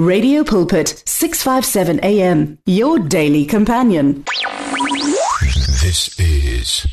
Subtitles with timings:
[0.00, 4.24] Radio Pulpit, 657 AM, your daily companion.
[5.82, 6.86] This is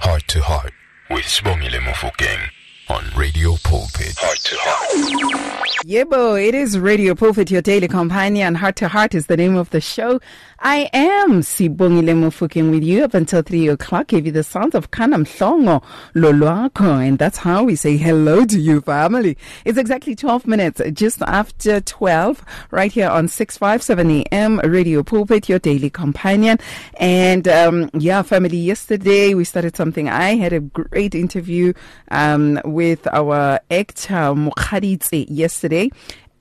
[0.00, 0.72] Heart to Heart
[1.08, 2.50] with Sibongile Mofokeng
[2.88, 4.18] on Radio Pulpit.
[4.18, 5.71] Heart to Heart.
[5.84, 8.54] Yebo, it is Radio Pulpit, your daily companion.
[8.54, 10.20] Heart to Heart is the name of the show.
[10.60, 14.06] I am Sibongile Mofokeng with you up until 3 o'clock.
[14.06, 15.82] Give you the sounds of Kanam Songo
[16.14, 17.04] Lolwako.
[17.04, 19.36] And that's how we say hello to you, family.
[19.64, 25.58] It's exactly 12 minutes just after 12 right here on 657 AM Radio Pulpit, your
[25.58, 26.58] daily companion.
[26.98, 30.08] And, um, yeah, family, yesterday we started something.
[30.08, 31.72] I had a great interview,
[32.12, 35.71] um, with our actor Mukhaditse yesterday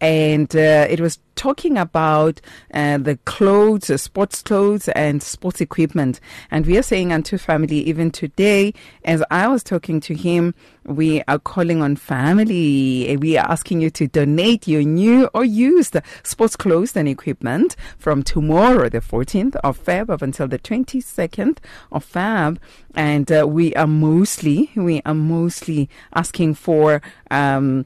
[0.02, 2.42] and uh, it was talking about
[2.74, 6.20] uh, the clothes, uh, sports clothes, and sports equipment.
[6.50, 8.74] And we are saying unto family, even today,
[9.06, 10.56] as I was talking to him,
[10.86, 13.16] we are calling on family.
[13.22, 18.24] We are asking you to donate your new or used sports clothes and equipment from
[18.24, 21.60] tomorrow, the 14th of Feb, up until the 22nd
[21.92, 22.58] of Feb.
[22.96, 27.04] And uh, we are mostly, we are mostly asking for.
[27.30, 27.86] Um,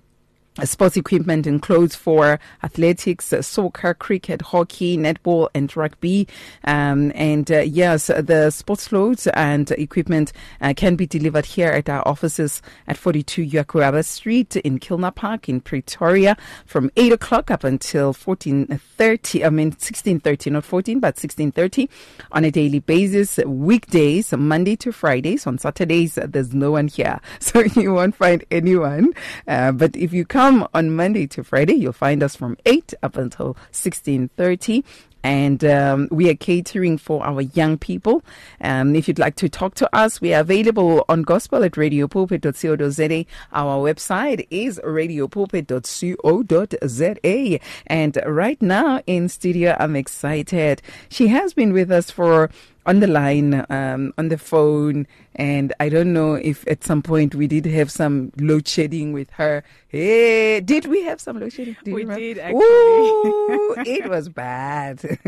[0.64, 6.28] sports equipment and clothes for athletics, uh, soccer, cricket, hockey, netball, and rugby.
[6.64, 11.89] Um, and uh, yes, the sports clothes and equipment uh, can be delivered here at
[11.89, 17.64] our offices at 42 Yakuaba Street in Kilner Park in Pretoria from 8 o'clock up
[17.66, 19.45] until 14.30.
[19.45, 21.89] I mean, 16.30, not 14, but 16.30
[22.31, 25.45] on a daily basis, weekdays, Monday to Fridays.
[25.45, 27.20] On Saturdays, there's no one here.
[27.45, 29.14] So you won't find anyone.
[29.48, 31.74] Uh, but if you come come on Monday to Friday.
[31.74, 34.84] You'll find us from 8 up until 16.30
[35.24, 38.22] and um, we are catering for our young people.
[38.62, 43.26] Um, if you'd like to talk to us, we are available on gospel at radiopulpit.co.za.
[43.54, 47.60] Our website is radiopulpit.co.za.
[47.88, 50.84] And right now in studio, I'm excited.
[51.10, 52.52] She has been with us for
[52.86, 57.36] on the line, um, on the phone, and I don't know if at some point
[57.36, 59.64] we did have some load shedding with her.
[59.87, 61.76] Hey, did we have some load shedding?
[61.83, 62.60] Did we did actually.
[62.60, 64.99] Ooh, it was bad.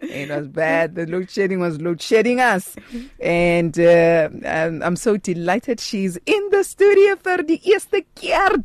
[0.00, 0.94] it was bad.
[0.94, 2.76] The load shedding was load shedding us,
[3.18, 8.62] and uh, I'm, I'm so delighted she's in the studio for the eerste keer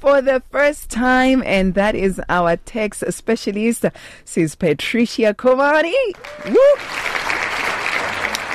[0.00, 3.84] for the first time, and that is our tax specialist,
[4.24, 7.18] says Patricia Khomani.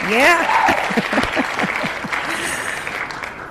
[0.03, 0.61] Yeah.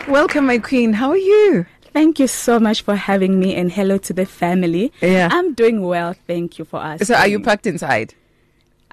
[0.09, 0.93] Welcome, my queen.
[0.93, 1.67] How are you?
[1.93, 4.93] Thank you so much for having me, and hello to the family.
[5.01, 5.29] Yeah.
[5.31, 6.15] I'm doing well.
[6.27, 7.07] Thank you for asking.
[7.07, 8.15] So, are you packed inside?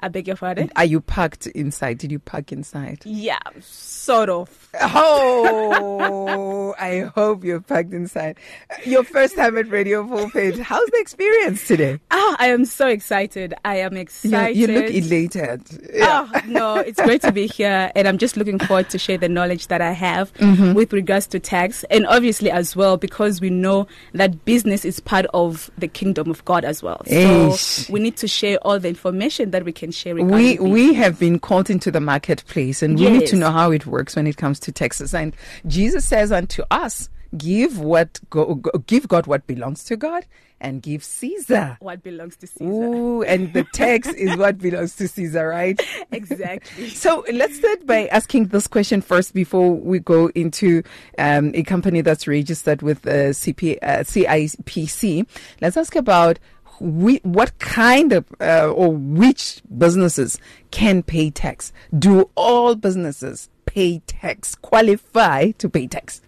[0.02, 0.68] I beg your pardon?
[0.74, 1.98] Are you packed inside?
[1.98, 3.02] Did you pack inside?
[3.04, 4.68] Yeah, sort of.
[4.80, 8.36] Oh, I hope you're packed inside.
[8.84, 10.58] Your first time at Radio Pulpit.
[10.58, 12.00] How's the experience today?
[12.10, 13.54] Oh, I am so excited.
[13.64, 14.56] I am excited.
[14.56, 15.62] You, you look elated.
[15.94, 16.28] Yeah.
[16.34, 17.92] Oh, no, it's great to be here.
[17.94, 20.72] And I'm just looking forward to share the knowledge that I have mm-hmm.
[20.72, 21.84] with regards to tax.
[21.84, 26.44] And obviously, as well, because we know that business is part of the kingdom of
[26.44, 27.02] God as well.
[27.06, 27.88] So Eish.
[27.88, 29.91] we need to share all the information that we can
[30.24, 33.86] We, we have been called into the marketplace and we need to know how it
[33.86, 35.14] works when it comes to taxes.
[35.14, 35.34] And
[35.66, 40.26] Jesus says unto us, give what go, go, give God what belongs to God
[40.60, 42.64] and give Caesar what belongs to Caesar.
[42.64, 45.80] Ooh, and the tax is what belongs to Caesar, right?
[46.12, 46.88] Exactly.
[46.90, 50.82] So let's start by asking this question first before we go into
[51.18, 55.26] um, a company that's registered with uh, CP, uh, CIPC.
[55.60, 56.38] Let's ask about
[56.82, 60.38] we, what kind of uh, or which businesses
[60.70, 61.72] can pay tax?
[61.96, 66.20] Do all businesses pay tax, qualify to pay tax?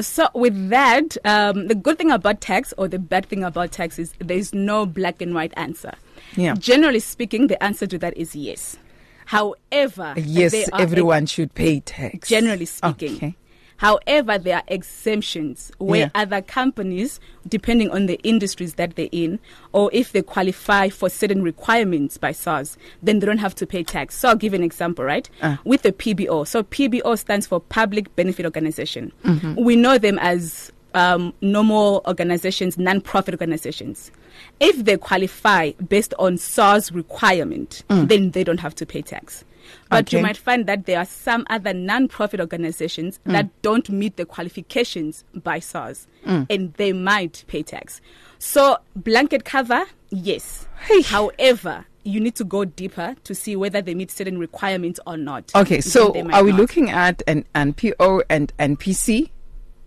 [0.00, 3.98] So, with that, um, the good thing about tax or the bad thing about tax
[3.98, 5.92] is there's no black and white answer.
[6.36, 6.54] Yeah.
[6.54, 8.78] Generally speaking, the answer to that is yes.
[9.26, 12.28] However, yes, everyone ex- should pay tax.
[12.28, 13.16] Generally speaking.
[13.16, 13.36] Okay.
[13.80, 16.08] However, there are exemptions where Yeah.
[16.14, 17.18] other companies,
[17.48, 19.38] depending on the industries that they're in,
[19.72, 23.82] or if they qualify for certain requirements by SARS, then they don't have to pay
[23.82, 24.18] tax.
[24.18, 25.30] So I'll give an example, right?
[25.42, 25.58] Ah.
[25.64, 26.46] With the PBO.
[26.46, 29.12] So PBO stands for Public Benefit Organization.
[29.24, 29.54] Mm-hmm.
[29.64, 34.10] We know them as um, normal organizations, non-profit organizations.
[34.58, 39.42] If they qualify based on SARS requirement, then they don't have to pay tax.
[39.88, 40.06] But.
[40.06, 40.16] Okay.
[40.18, 43.32] you might find that there are some other non-profit organizations Mm.
[43.32, 46.46] that don't meet the qualifications by SARS, Mm.
[46.50, 48.00] and they might pay tax.
[48.38, 50.66] So blanket cover, yes.
[50.80, 51.02] Hey.
[51.02, 55.50] However, you need to go deeper to see whether they meet certain requirements or not.
[55.54, 56.60] Okay, so are we not.
[56.60, 59.30] looking at an NPO and NPC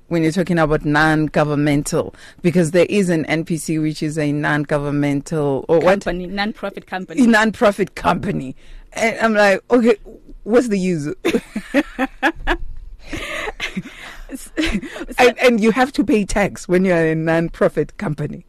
[0.09, 5.81] when you're talking about non-governmental because there is an NPC which is a non-governmental or
[5.81, 7.25] company, non-profit what company.
[7.25, 8.55] non-profit company,
[8.95, 9.98] and I'm like, okay,
[10.44, 11.13] what's the use?
[15.19, 18.45] and, and you have to pay tax when you're a non-profit company.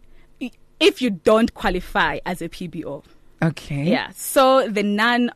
[0.81, 3.03] if you don't qualify as a PBO.
[3.43, 3.85] Okay.
[3.85, 4.11] Yeah.
[4.15, 5.31] So the non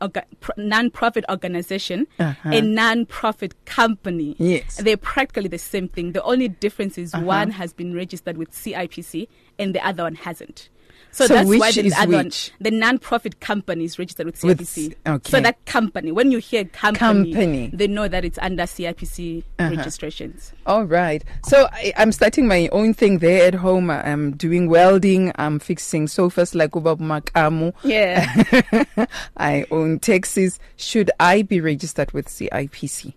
[0.57, 2.49] non-profit organization, Uh-huh.
[2.49, 4.77] a non-profit company, Yes.
[4.77, 6.13] they're practically the same thing.
[6.13, 7.25] The only difference is Uh-huh.
[7.25, 9.27] one has been registered with CIPC
[9.59, 10.69] and the other one hasn't.
[11.11, 14.59] So, So that's why the is other one, the non-profit company is registered with With
[14.61, 14.67] CIPC.
[14.67, 15.29] C- okay.
[15.31, 17.71] So that company, when you hear company, Company.
[17.73, 19.75] they know that it's under CIPC Uh-huh.
[19.75, 20.53] registrations.
[20.67, 21.23] All right.
[21.45, 23.89] So I, I'm starting my own thing there at home.
[23.89, 25.31] I'm doing welding.
[25.35, 27.73] I'm fixing sofas like Ubab Makamu.
[27.83, 29.05] Yeah.
[29.37, 30.59] I own taxis.
[30.77, 33.13] Should I be registered with CIPC?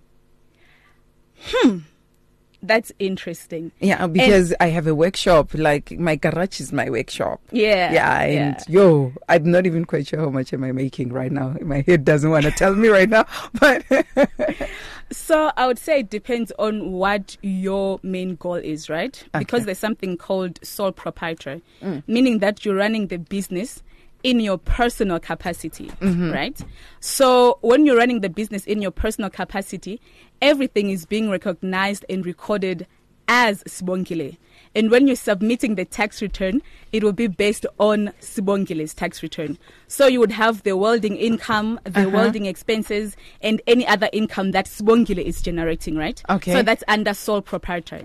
[2.63, 3.73] That's interesting.
[3.81, 5.51] Yeah, because I have a workshop.
[5.55, 7.41] Like my garage is my workshop.
[7.51, 7.93] Yeah.
[7.93, 11.57] Yeah, and yo, I'm not even quite sure how much am I making right now.
[11.61, 13.27] My head doesn't want to tell me right now,
[13.59, 13.85] but
[15.13, 19.23] So I would say it depends on what your main goal is, right?
[19.39, 22.03] Because there's something called sole proprietor, mm.
[22.07, 23.83] meaning that you're running the business
[24.23, 26.61] in your personal capacity, right?
[27.01, 30.01] So when you're running the business in your personal capacity,
[30.41, 32.87] everything is being recognized and recorded
[33.29, 34.37] as Sibongile.
[34.75, 39.59] And when you're submitting the tax return, it will be based on Sibongile's tax return.
[39.87, 42.11] So you would have the welding income, the Uh-huh.
[42.11, 46.23] welding expenses, and any other income that Sibongile is generating, right?
[46.31, 46.53] Okay.
[46.53, 48.03] So that's under sole proprietor.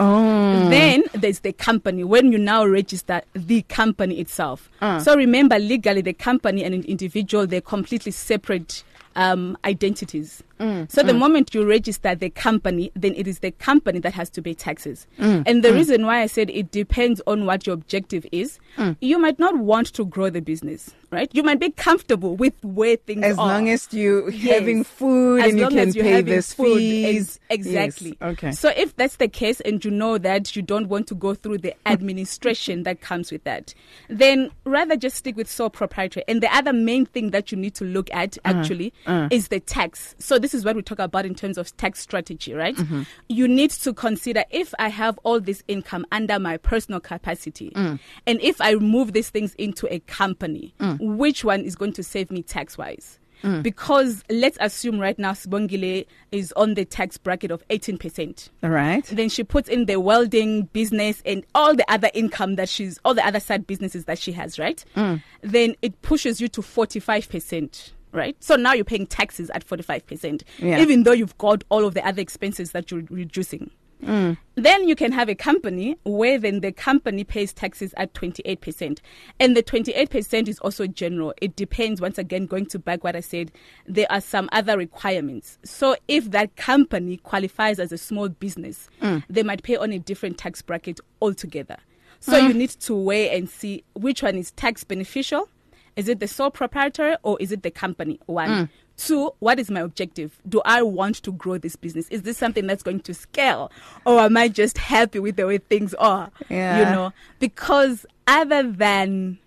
[0.00, 2.04] Oh, Then there's the company.
[2.04, 4.68] When you now register the company itself.
[4.80, 4.98] Uh.
[5.00, 8.82] So remember, legally, the company and an individual, they're completely separate
[9.16, 10.42] um, identities.
[10.60, 14.30] Mm, so the moment you register the company, then it is the company that has
[14.30, 15.06] to pay taxes.
[15.18, 18.96] Mm, and the reason why I said it depends on what your objective is, Mm.
[19.00, 21.28] you might not want to grow the business, right?
[21.32, 23.42] You might be comfortable with where things as are.
[23.48, 24.58] As long as you Yes.
[24.58, 27.38] having food As and you can pay this food, fees.
[27.50, 28.18] exactly.
[28.20, 28.32] Yes.
[28.32, 28.50] Okay.
[28.52, 31.58] So if that's the case and you know that you don't want to go through
[31.58, 33.74] the administration that comes with that,
[34.08, 36.22] then rather just stick with sole proprietor.
[36.28, 38.58] And the other main thing that you need to look at Uh-huh.
[38.58, 38.92] actually
[39.30, 40.14] is the tax.
[40.18, 42.76] So this is what we talk about in terms of tax strategy, right?
[42.76, 43.02] Mm-hmm.
[43.28, 47.98] You need to consider if I have all this income under my personal capacity Mm.
[48.26, 51.16] and if I move these things into a company, Mm.
[51.16, 53.18] which one is going to save me tax wise?
[53.60, 58.48] Because let's assume right now Sibongile is on the tax bracket of 18%.
[58.62, 59.04] All right.
[59.04, 63.12] Then she puts in the welding business and all the other income that she's, all
[63.12, 64.82] the other side businesses that she has, right?
[64.96, 65.22] Mm.
[65.42, 67.92] Then it pushes you to 45%.
[68.14, 70.80] Right, so now you're paying taxes at 45%, Yeah.
[70.80, 73.70] even though you've got all of the other expenses that you're reducing.
[74.04, 74.36] Mm.
[74.54, 79.00] Then you can have a company where then the company pays taxes at 28%.
[79.40, 81.34] And the 28% is also general.
[81.40, 83.50] It depends, once again, going to back what I said,
[83.86, 85.58] there are some other requirements.
[85.64, 89.24] So if that company qualifies as a small business, mm.
[89.28, 91.78] they might pay on a different tax bracket altogether.
[92.20, 92.48] So mm.
[92.48, 95.48] you need to weigh and see which one is tax beneficial.
[95.96, 98.18] Is it the sole proprietor or is it the company?
[98.26, 98.48] One.
[98.48, 98.68] Mm.
[98.96, 100.38] Two, what is my objective?
[100.48, 102.06] Do I want to grow this business?
[102.08, 103.72] Is this something that's going to scale?
[104.06, 106.30] Or am I just happy with the way things are?
[106.48, 106.78] Yeah.
[106.78, 109.38] You know, because other than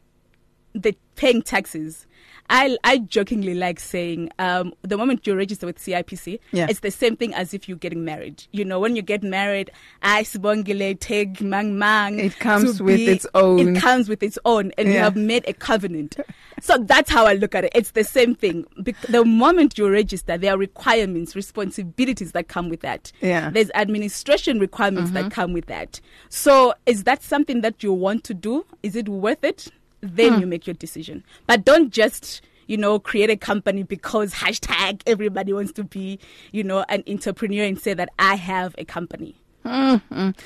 [0.73, 2.05] the paying taxes,
[2.49, 6.67] I, I jokingly like saying um, the moment you register with CIPC, Yeah.
[6.69, 8.45] it's the same thing as if you're getting married.
[8.51, 9.69] You know, when you get married,
[10.01, 12.19] I sibongile take mang mang.
[12.19, 13.75] It comes with be- its own.
[13.75, 16.15] It comes with its own, and you have made a covenant.
[16.61, 17.71] so that's how I look at it.
[17.75, 18.65] It's the same thing.
[18.79, 23.11] Bec- the moment you register, there are requirements, responsibilities that come with that.
[23.21, 23.41] Yeah.
[23.45, 23.53] Mm-hmm.
[23.53, 25.99] There's administration requirements that come with that.
[26.29, 28.65] So is that something that you want to do?
[28.83, 29.67] Is it worth it?
[30.01, 30.39] Then Hmm.
[30.41, 31.23] you make your decision.
[31.47, 36.19] But don't just you know, create a company because hashtag everybody wants to be,
[36.51, 39.35] you know, an entrepreneur and say that I have a company.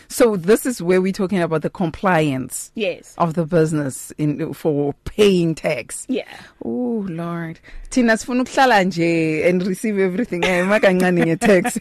[0.07, 3.15] So this is where we're talking about the compliance Yes.
[3.17, 6.05] of the business in for paying tax.
[6.09, 6.25] Yeah.
[6.63, 7.59] Oh Lord.
[7.89, 10.43] Tina sifuna ukuhlala nje and receive everything.
[10.43, 11.77] Eh makancane nge-tax.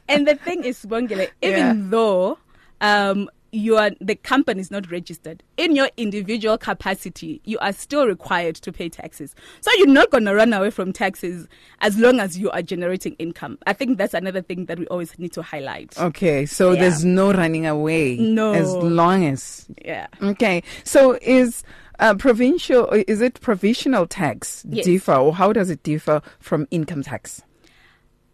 [0.08, 1.74] and the thing is, Bongile, even Yeah.
[1.90, 2.38] though
[2.80, 8.06] um, you are the company is not registered in your individual capacity, you are still
[8.06, 9.34] required to pay taxes.
[9.60, 11.46] So you're not going to run away from taxes
[11.80, 13.58] as long as you are generating income.
[13.66, 15.96] I think that's another thing that we always need to highlight.
[15.98, 16.80] Okay, so Yeah.
[16.80, 18.16] there's no running away.
[18.16, 18.52] No.
[18.52, 20.06] As long as Yeah.
[20.22, 20.62] Okay.
[20.84, 21.62] So is
[21.98, 24.84] uh, provincial is it provisional tax Yes.
[24.84, 27.42] differ or how does it differ from income tax?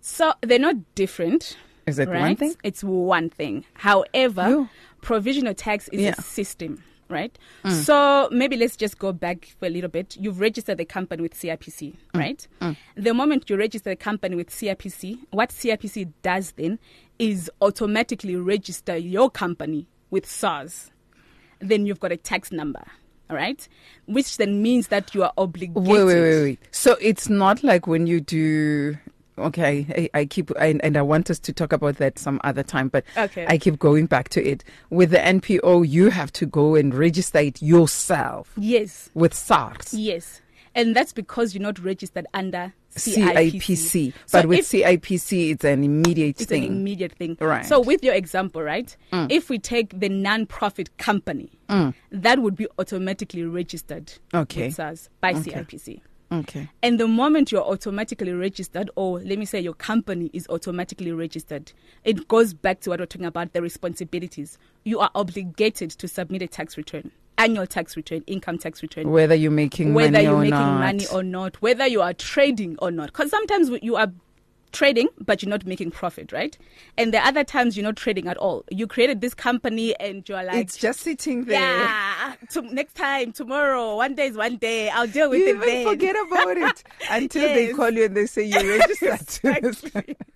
[0.01, 1.57] So they're not different.
[1.87, 2.21] Is it right?
[2.21, 2.55] one thing?
[2.65, 3.65] It's one thing.
[3.75, 4.69] However.
[5.03, 6.15] Provisional tax is Yeah.
[6.17, 7.37] a system, right?
[7.65, 7.73] Mm.
[7.85, 10.17] So maybe let's just go back for a little bit.
[10.19, 12.19] You've registered the company with CIPC, mm.
[12.19, 12.49] right?
[12.63, 12.77] Mm.
[12.97, 16.79] The moment you register the company with CIPC, what CIPC does then
[17.19, 20.91] is automatically register your company with SARS.
[21.61, 22.83] Then you've got a tax number,
[23.31, 23.69] all right?
[24.07, 25.87] Which then means that you are obligated.
[25.87, 26.59] Wait, wait, wait, wait.
[26.71, 28.97] So it's not like when you do.
[29.39, 32.63] Okay, I, I keep I, and I want us to talk about that some other
[32.63, 33.47] time, but Okay.
[33.49, 34.63] I keep going back to it.
[34.91, 39.11] With the NPO, you have to go and register it yourself Yes.
[39.15, 40.41] with SARS, Yes.
[40.75, 43.61] And that's because you're not registered under CIPC.
[43.61, 44.13] CIPC.
[44.27, 44.67] So But with if
[45.03, 46.65] CIPC, it's an immediate it's thing.
[46.65, 47.37] an immediate thing.
[47.41, 47.65] Right.
[47.67, 48.95] So with your example, right?
[49.13, 49.31] Mm.
[49.31, 51.93] If we take the non-profit company, mm.
[52.11, 54.67] that would be automatically registered Okay.
[54.67, 55.53] with SARS by Okay.
[55.53, 56.01] CIPC.
[56.33, 56.69] Okay.
[56.83, 61.73] And the moment you're automatically registered, or let me say your company is automatically registered,
[62.05, 64.59] it goes back to what we're talking about the responsibilities.
[64.85, 69.35] You are obligated to submit a tax return, annual tax return, income tax return Whether
[69.35, 70.81] you're making whether money you're or making not.
[70.81, 73.07] money or not, whether you are trading or not.
[73.07, 74.13] Because sometimes you are
[74.73, 76.57] trading, but you're not making profit, right?
[76.99, 78.65] And the other times you're not trading at all.
[78.71, 81.61] You created this company and you're like, it's just sitting there.
[81.61, 84.89] yeah, to, next time, tomorrow, one day is one day.
[84.91, 85.87] I'll deal with You it even then.
[85.87, 89.55] forget about it until they call you and they say you registered.
[89.65, 90.17] Exactly.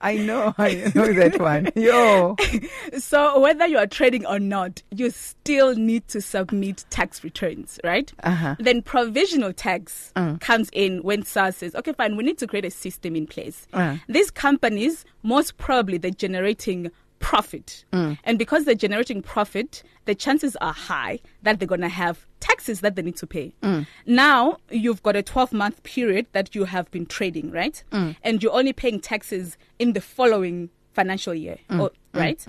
[0.00, 1.70] I know, I know that one.
[1.74, 2.36] Yo,
[2.98, 8.12] so whether you are trading or not, you still need to submit tax returns, right?
[8.22, 8.56] Uh-huh.
[8.58, 12.70] Then provisional tax comes in when SARS says, okay, fine, we need to create a
[12.70, 13.66] system in place.
[13.72, 13.96] Uh.
[14.08, 17.84] These companies, most probably, they're generating profit.
[17.92, 18.18] Mm.
[18.24, 22.80] And because they're generating profit, the chances are high that they're going to have taxes
[22.80, 23.54] that they need to pay.
[23.62, 23.86] Mm.
[24.06, 27.84] Now, you've got a 12 month period that you have been trading, right?
[27.92, 28.16] Mm.
[28.22, 32.44] And you're only paying taxes in the following financial year, or, right?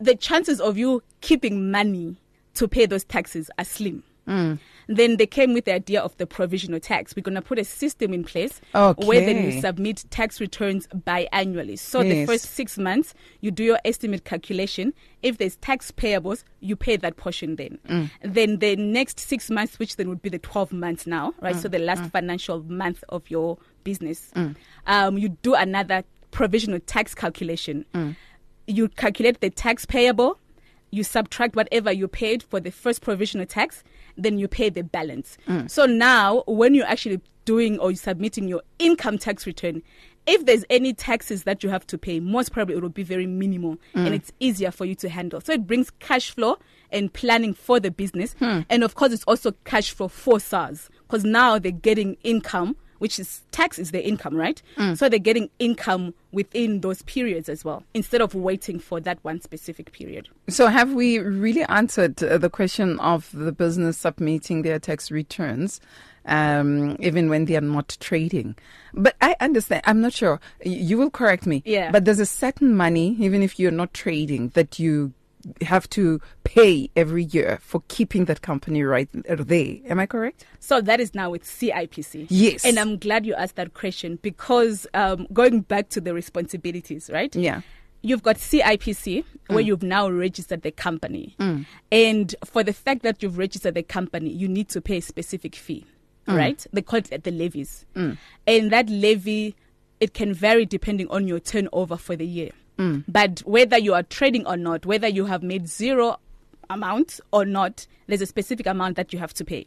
[0.00, 2.16] The chances of you keeping money
[2.54, 4.02] to pay those taxes are slim.
[4.26, 7.14] Then they came with the idea of the provisional tax.
[7.16, 8.60] We're going to put a system in place
[9.06, 11.78] where then you submit tax returns biannually.
[11.78, 14.92] So the first six months, you do your estimate calculation.
[15.22, 17.78] If there's tax payables, you pay that portion then.
[17.88, 18.10] Mm.
[18.22, 21.56] Then the next six months, which then would be the 12 months now, right?
[21.56, 21.86] So the Mm.
[21.86, 24.30] last financial month of your business,
[24.86, 27.84] um, you do another provisional tax calculation.
[27.94, 28.16] Mm.
[28.66, 30.38] You calculate the tax payable,
[30.90, 33.82] you subtract whatever you paid for the first provisional tax,
[34.16, 35.36] then you pay the balance.
[35.48, 35.70] Mm.
[35.70, 39.82] So now, when you're actually doing or submitting your income tax return,
[40.26, 43.26] if there's any taxes that you have to pay, most probably it will be very
[43.26, 44.14] minimal and mm.
[44.14, 45.40] it's easier for you to handle.
[45.40, 46.58] So it brings cash flow
[46.90, 48.34] and planning for the business.
[48.38, 48.60] Hmm.
[48.70, 53.18] And of course, it's also cash flow for SARS because now they're getting income which
[53.18, 54.62] is tax is their income, right?
[54.94, 59.42] So they're getting income within those periods as well, instead of waiting for that one
[59.42, 60.30] specific period.
[60.48, 65.82] So, have we really answered uh, the question of the business submitting their tax returns,
[66.24, 68.56] um, even when they are not trading?
[68.94, 69.82] But I understand.
[69.84, 70.40] I'm not sure.
[70.64, 71.62] You will correct me.
[71.66, 71.90] Yeah.
[71.90, 75.12] But there's a certain money, even if you're not trading, that you
[75.62, 79.76] have to pay every year for keeping that company right there.
[79.86, 80.46] Am I correct?
[80.60, 82.26] So that is now with CIPC.
[82.30, 82.64] Yes.
[82.64, 87.34] And I'm glad you asked that question because um, going back to the responsibilities, right?
[87.34, 87.60] Yeah.
[88.02, 89.66] You've got CIPC where mm.
[89.66, 91.34] you've now registered the company.
[91.38, 91.66] Mm.
[91.90, 95.54] And for the fact that you've registered the company, you need to pay a specific
[95.56, 95.86] fee,
[96.28, 96.36] mm.
[96.36, 96.66] right?
[96.72, 97.86] They call it the levies.
[97.94, 99.56] And that levy,
[100.00, 102.50] it can vary depending on your turnover for the year.
[102.76, 106.16] But whether you are trading or not, whether you have made zero
[106.70, 109.66] amount or not, there's a specific amount that you have to pay.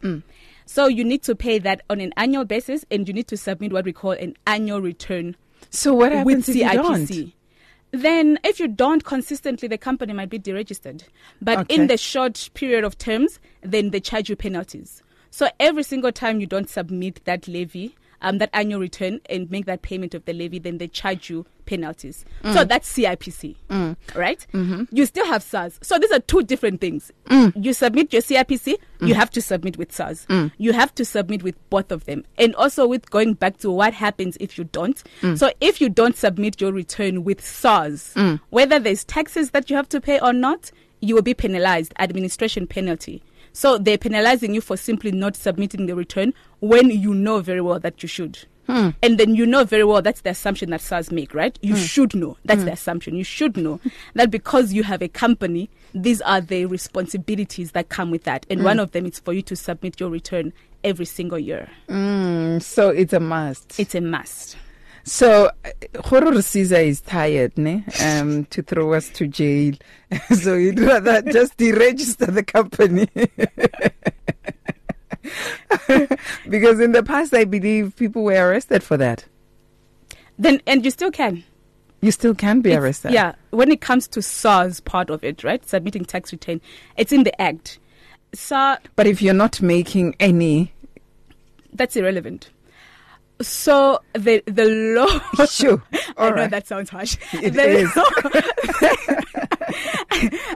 [0.66, 3.72] So you need to pay that on an annual basis and you need to submit
[3.72, 5.36] what we call an annual return
[5.70, 7.34] So, what with happens if you don't?
[7.92, 11.04] Then, if you don't consistently, the company might be deregistered.
[11.42, 11.76] But Okay.
[11.76, 15.02] in the short period of terms, then they charge you penalties.
[15.32, 19.66] So every single time you don't submit that levy, um, that annual return, and make
[19.68, 22.26] that payment of the levy, then they charge you penalties.
[22.44, 22.54] Mm.
[22.54, 23.56] So that's CIPC,
[24.16, 24.48] right?
[24.54, 24.84] Mm-hmm.
[24.90, 25.78] You still have SARS.
[25.84, 27.12] So these are two different things.
[27.26, 27.54] Mm.
[27.64, 30.26] You submit your CIPC, you have to submit with SARS.
[30.58, 32.26] You have to submit with both of them.
[32.40, 35.04] And also with going back to what happens if you don't.
[35.22, 35.38] Mm.
[35.38, 38.16] So if you don't submit your return with SARS,
[38.50, 42.66] whether there's taxes that you have to pay or not, you will be penalized, administration
[42.66, 43.22] penalty.
[43.54, 47.80] So they're penalizing you for simply not submitting the return when you know very well
[47.80, 48.46] that you should.
[48.68, 48.90] Hmm.
[49.02, 51.58] And then you know very well that's the assumption that SARS make, right?
[51.62, 51.80] You hmm.
[51.80, 52.38] should know.
[52.46, 52.68] That's hmm.
[52.68, 53.16] the assumption.
[53.16, 53.80] You should know
[54.14, 58.46] that because you have a company, these are the responsibilities that come with that.
[58.50, 61.70] And one of them is for you to submit your return every single year.
[61.88, 63.80] So, it's a must.
[63.80, 64.58] It's a must.
[65.08, 65.50] So,
[66.04, 67.86] Horror Caesar is tired, ne?
[68.04, 69.76] Um, to throw us to jail.
[70.36, 73.08] so he'd rather just deregister the company.
[76.50, 79.26] because in the past, I believe people were arrested for that.
[80.40, 81.44] Then and you still can.
[82.02, 83.12] You still can be It's- arrested.
[83.12, 85.68] Yeah, when it comes to SARS part of it, right?
[85.68, 86.62] Submitting tax return,
[86.96, 87.80] it's in the act.
[88.34, 90.74] So But if you're not making any,
[91.74, 92.50] that's irrelevant.
[93.42, 94.66] So the the
[94.96, 95.46] law.
[95.48, 95.82] sure.
[95.94, 96.50] I All know right.
[96.52, 97.18] that sounds harsh.
[97.34, 97.96] It the is.
[97.96, 98.04] Law,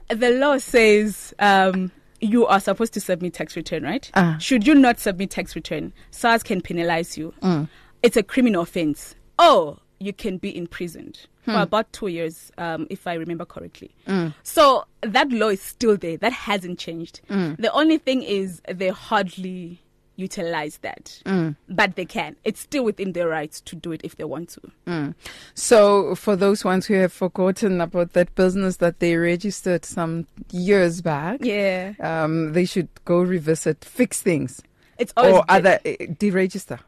[0.09, 4.09] the law says um, you are supposed to submit tax return, right?
[4.13, 4.37] Ah.
[4.39, 7.33] Should you not submit tax return, SARS can penalize you.
[7.41, 7.67] Mm.
[8.03, 9.15] It's a criminal offense.
[9.39, 11.53] Oh, you can be imprisoned Hmm.
[11.53, 13.89] for about two years, um, if I remember correctly.
[14.07, 14.35] Mm.
[14.43, 16.15] So that law is still there.
[16.17, 17.21] That hasn't changed.
[17.31, 17.57] Mm.
[17.57, 19.81] The only thing is they hardly
[20.21, 21.55] utilize that, Mm.
[21.67, 22.35] but they can.
[22.43, 25.13] It's still within their rights to do it if they want to.
[25.55, 31.01] So, for those ones who have forgotten about that business that they registered some years
[31.01, 34.61] back, Yeah, um, they should go revisit, fix things,
[34.97, 36.79] it's always or other uh, deregister.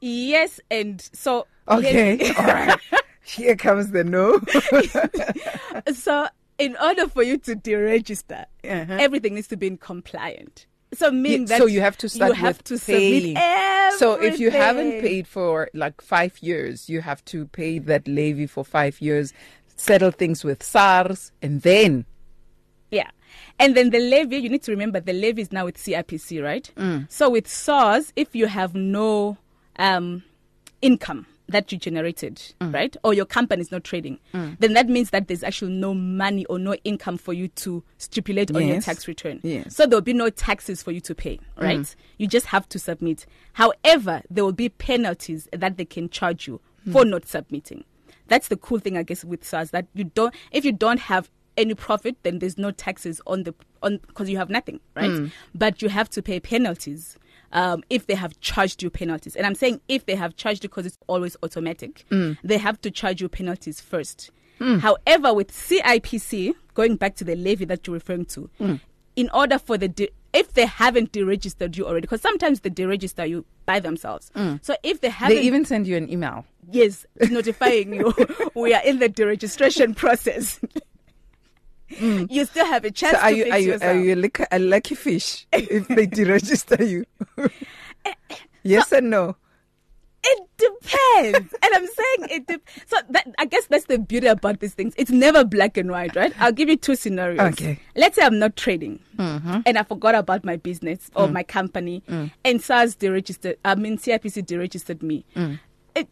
[0.00, 2.36] Yes, and so Okay, yes.
[2.38, 2.78] all right.
[3.22, 4.40] Here comes the no.
[5.94, 6.26] so
[6.58, 8.96] in order for you to deregister, Uh-huh.
[8.98, 10.66] everything needs to be in compliant.
[10.92, 13.20] So meaning Yeah, that so you have to start you have with to paying.
[13.20, 13.98] submit everything.
[13.98, 18.46] So if you haven't paid for like five years, you have to pay that levy
[18.46, 19.32] for five years,
[19.76, 22.06] settle things with SARS, and then
[22.90, 23.10] Yeah.
[23.60, 26.70] And then the levy, you need to remember the levy is now with CIPC, right?
[26.76, 27.10] Mm.
[27.10, 29.36] So with SARS, if you have no
[29.76, 30.24] um,
[30.82, 32.72] income that you generated, Mm.
[32.74, 32.96] right?
[33.04, 36.58] Or your company is not trading, then that means that there's actually no money or
[36.58, 39.40] no income for you to stipulate on your tax return.
[39.42, 39.66] Yes.
[39.66, 39.72] Mm.
[39.72, 41.94] So there'll be no taxes for you to pay, right?
[42.18, 43.26] You just have to submit.
[43.54, 46.92] However, there will be penalties that they can charge you Mm.
[46.92, 47.84] for not submitting.
[48.28, 51.28] That's the cool thing, I guess, with SARS that you don't, if you don't have
[51.56, 55.10] any profit, then there's no taxes on the on because you have nothing, right?
[55.10, 55.30] Mm.
[55.54, 57.18] But you have to pay penalties
[57.52, 59.34] um, if they have charged you penalties.
[59.36, 62.36] And I'm saying if they have charged you because it's always automatic, Mm.
[62.44, 64.30] they have to charge you penalties first.
[64.60, 68.80] However, with CIPC, going back to the levy that you're referring to, Mm.
[69.16, 73.28] in order for the de- if they haven't deregistered you already, because sometimes they deregister
[73.28, 74.30] you by themselves.
[74.62, 75.40] So if they haven't, Mm.
[75.40, 76.44] they even send you an email.
[76.70, 78.14] yes, notifying you
[78.54, 80.60] we are in the deregistration process.
[81.98, 83.96] You still have a chance So are to you are you yourself.
[83.96, 87.04] are you a, lick- a lucky fish if they deregister you?
[88.62, 89.36] yes and no.
[90.22, 92.46] It depends, and I'm saying it.
[92.46, 94.92] De- so that I guess that's the beauty about these things.
[94.98, 96.30] It's never black and white, right?
[96.38, 97.40] I'll give you two scenarios.
[97.54, 97.72] Okay.
[97.76, 97.98] Mm-hmm.
[97.98, 101.32] Let's say I'm not trading, and I forgot about my business or Mm.
[101.32, 102.02] my company,
[102.44, 103.56] and SARS deregistered.
[103.64, 105.24] I mean, CIPC deregistered me.
[105.34, 105.58] Mm.
[105.96, 106.08] It,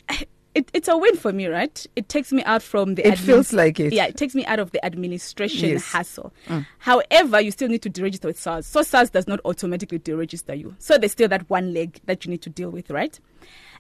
[0.59, 1.87] it it's a win for me, right?
[1.97, 3.07] It takes me out from the.
[3.07, 3.92] It feels like it.
[3.92, 5.85] Yeah, it takes me out of the administration Yes.
[5.85, 5.92] Mm.
[5.92, 6.33] hassle.
[6.79, 8.66] However, you still need to deregister with SARS.
[8.66, 10.75] So SARS does not automatically deregister you.
[10.79, 13.18] So there's still that one leg that you need to deal with, right?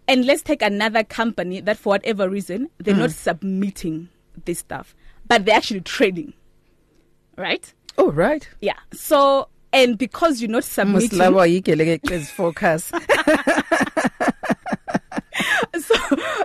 [0.06, 2.98] And let's take another company that, for whatever reason, they're Mm.
[2.98, 4.08] not submitting
[4.44, 4.94] this stuff,
[5.26, 6.32] but they're actually trading,
[7.36, 7.74] right?
[7.98, 8.48] Oh right.
[8.60, 8.78] Yeah.
[8.92, 11.48] So, and because you're not submitting, Muslaba
[12.30, 12.84] focus.
[15.78, 15.94] so,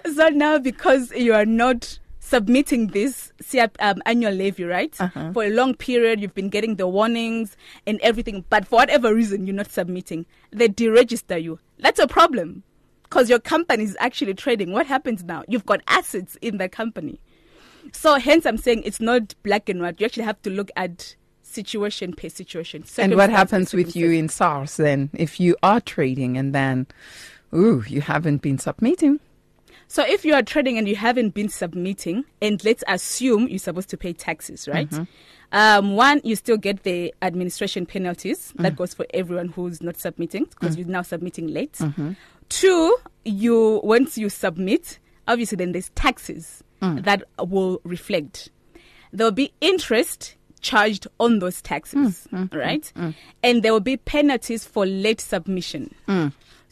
[0.06, 3.32] so now because you are not submitting this
[3.80, 4.96] um, annual levy, right?
[5.00, 5.32] Uh-huh.
[5.34, 9.46] For a long period, you've been getting the warnings and everything, but for whatever reason,
[9.46, 10.26] you're not submitting.
[10.52, 11.60] They deregister you.
[11.80, 12.64] That's a problem
[13.04, 14.72] because your company is actually trading.
[14.72, 15.44] What happens now?
[15.48, 17.20] You've got assets in the company.
[17.92, 20.00] So, hence, I'm saying it's not black and white.
[20.00, 22.84] You actually have to look at situation per situation.
[22.98, 26.88] and what happens with you in SARS then if you are trading and then
[27.54, 29.20] ooh, you haven't been submitting?
[29.88, 33.90] So if you are trading and you haven't been submitting, and let's assume you're supposed
[33.90, 34.90] to pay taxes, right?
[34.90, 35.04] Mm-hmm.
[35.54, 38.54] Um, one, you still get the administration penalties.
[38.56, 38.78] That mm-hmm.
[38.78, 40.80] goes for everyone who's not submitting because mm.
[40.80, 41.74] you're now submitting late.
[41.74, 42.14] Mm-hmm.
[42.50, 47.04] Two, you once you submit, obviously then there's taxes mm.
[47.04, 48.50] that will reflect.
[49.12, 52.52] There will be interest charged on those taxes, mm.
[52.54, 52.92] right?
[53.44, 55.94] And there will be penalties for late submission.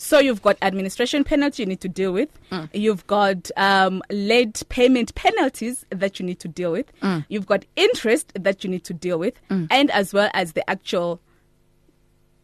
[0.04, 2.30] So you've got administration penalty you need to deal with.
[2.74, 6.88] You've got um, late payment penalties that you need to deal with.
[7.30, 11.22] You've got interest that you need to deal with, and as well as the actual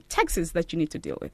[0.07, 1.31] taxes that you need to deal with.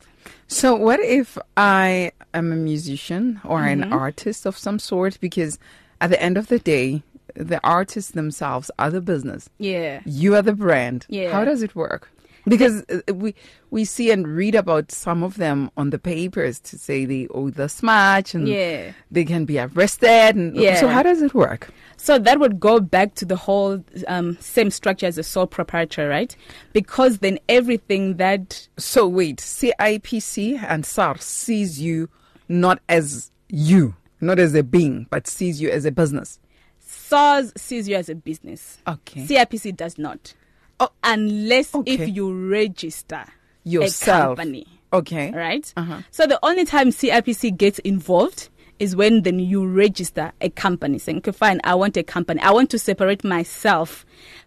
[0.48, 3.84] So, what if I am a musician or Mm-hmm.
[3.84, 5.20] an artist of some sort?
[5.20, 5.60] Because
[6.00, 7.04] at the end of the day,
[7.36, 9.50] the artists themselves are the business.
[9.60, 10.00] Yeah.
[10.06, 11.06] You are the brand.
[11.10, 11.32] Yeah.
[11.34, 12.10] How does it work?
[12.46, 13.36] Because uh, we
[13.72, 17.50] we see and read about some of them on the papers to say they owe
[17.50, 18.92] this much and Yeah.
[19.10, 20.36] they can be arrested.
[20.36, 20.80] And Yeah.
[20.80, 21.70] So how does it work?
[21.96, 26.10] So that would go back to the whole um, same structure as a sole proprietor,
[26.10, 26.36] right?
[26.74, 32.10] Because then everything that So wait, CIPC and SARS sees you
[32.50, 36.40] not as you, not as a being, but sees you as a business.
[36.80, 39.26] SARS sees you as a business, Okay.
[39.26, 40.34] CIPC does not,
[40.80, 41.94] Oh, unless Okay.
[41.94, 43.26] if you register
[43.64, 44.34] Yourself.
[44.34, 44.68] a company.
[44.92, 45.32] okay.
[45.32, 45.72] right?
[45.78, 46.02] Uh-huh.
[46.12, 51.20] So the only time CIPC gets involved is when then you register a company saying,
[51.20, 52.42] okay, fine, I want a company.
[52.42, 54.06] I want to separate myself.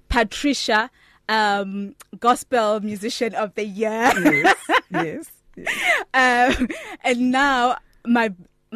[0.09, 0.91] Patricia,
[1.29, 4.13] um, gospel musician of the year.
[4.91, 5.31] yes.
[6.15, 6.69] um,
[7.03, 8.33] and now my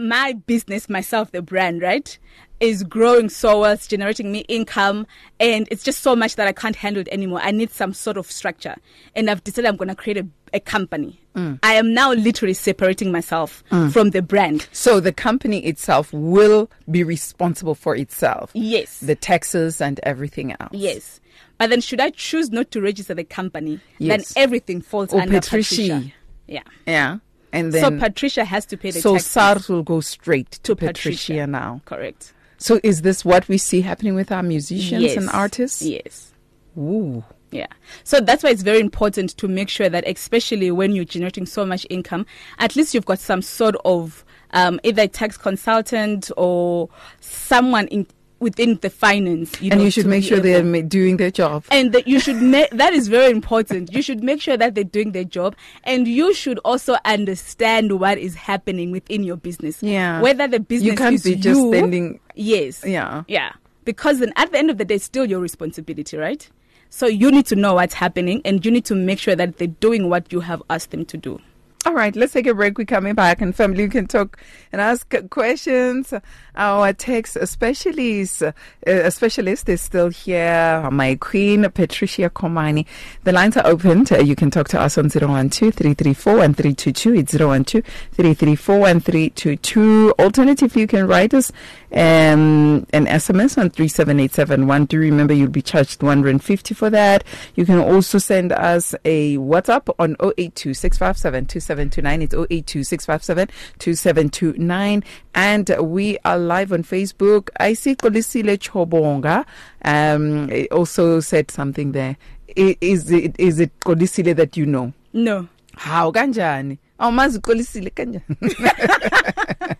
[0.08, 2.18] my business, myself, the brand, right,
[2.60, 3.72] is growing so well.
[3.72, 5.06] It's generating me income,
[5.38, 7.40] and it's just so much that I can't handle it anymore.
[7.42, 8.76] I need some sort of structure,
[9.14, 11.18] and I've decided I'm going to create a, a company.
[11.34, 11.58] Mm.
[11.62, 13.92] I am now literally separating myself mm.
[13.92, 14.68] from the brand.
[14.72, 18.50] So the company itself will be responsible for itself.
[18.52, 19.00] Yes.
[19.00, 20.70] The taxes and everything else.
[20.72, 21.20] Yes.
[21.58, 24.32] But then, should I choose not to register the company, Yes.
[24.34, 25.76] then everything falls Or under Patricia.
[25.76, 26.12] Patricia.
[26.46, 26.62] Yeah.
[26.86, 27.18] Yeah.
[27.52, 30.60] And then so Patricia has to pay the so taxes SARS will go straight to,
[30.62, 31.80] to Patricia, Patricia now.
[31.84, 32.32] Correct.
[32.58, 35.16] So is this what we see happening with our musicians yes.
[35.16, 35.82] and artists?
[35.82, 36.32] Yes.
[36.76, 37.24] Ooh.
[37.50, 37.66] Yeah.
[38.04, 41.66] So that's why it's very important to make sure that, especially when you're generating so
[41.66, 42.26] much income,
[42.58, 46.88] at least you've got some sort of um, either a tax consultant or
[47.20, 48.06] someone in
[48.40, 49.60] within the finance.
[49.62, 51.64] You and know, you should make sure they're ma- doing their job.
[51.70, 53.92] and that you should make that is very important.
[53.92, 58.18] You should make sure that they're doing their job, and you should also understand what
[58.18, 59.82] is happening within your business.
[59.82, 60.20] Yeah.
[60.20, 62.18] whether the business You can't is be just you- standing.
[62.34, 62.82] Yes.
[62.84, 63.22] Yeah.
[63.28, 63.52] Yeah.
[63.84, 66.48] Because then at the end of the day, it's still your responsibility, right?
[66.90, 69.68] So you need to know what's happening and you need to make sure that they're
[69.68, 71.40] doing what you have asked them to do.
[71.86, 72.76] All right, let's take a break.
[72.76, 74.38] We're coming back, and family, you can talk
[74.70, 76.12] and ask questions.
[76.54, 80.86] Our text specialist, uh, specialist is still here.
[80.92, 82.84] My queen, Patricia Khomani.
[83.24, 84.12] The lines are opened.
[84.12, 87.14] Uh, you can talk to us on 012 334 1322.
[87.14, 90.14] It's 012 334 1322.
[90.18, 91.50] Alternatively, you can write us
[91.92, 94.84] um, an SMS on 37871.
[94.84, 97.24] Do remember you'll be charged 150 for that.
[97.54, 102.22] You can also send us a WhatsApp on 082 657 2729.
[102.22, 105.04] It's 082 657 2729.
[105.34, 107.48] And we are live on Facebook.
[107.58, 109.44] I see Kolisile Chobonga
[109.84, 112.16] um, also said something there.
[112.56, 114.92] Is it, is it Kolisile that you know?
[115.12, 115.48] No.
[115.76, 116.78] How kanjani?
[116.98, 118.22] Awumazi uXolisile kanjani?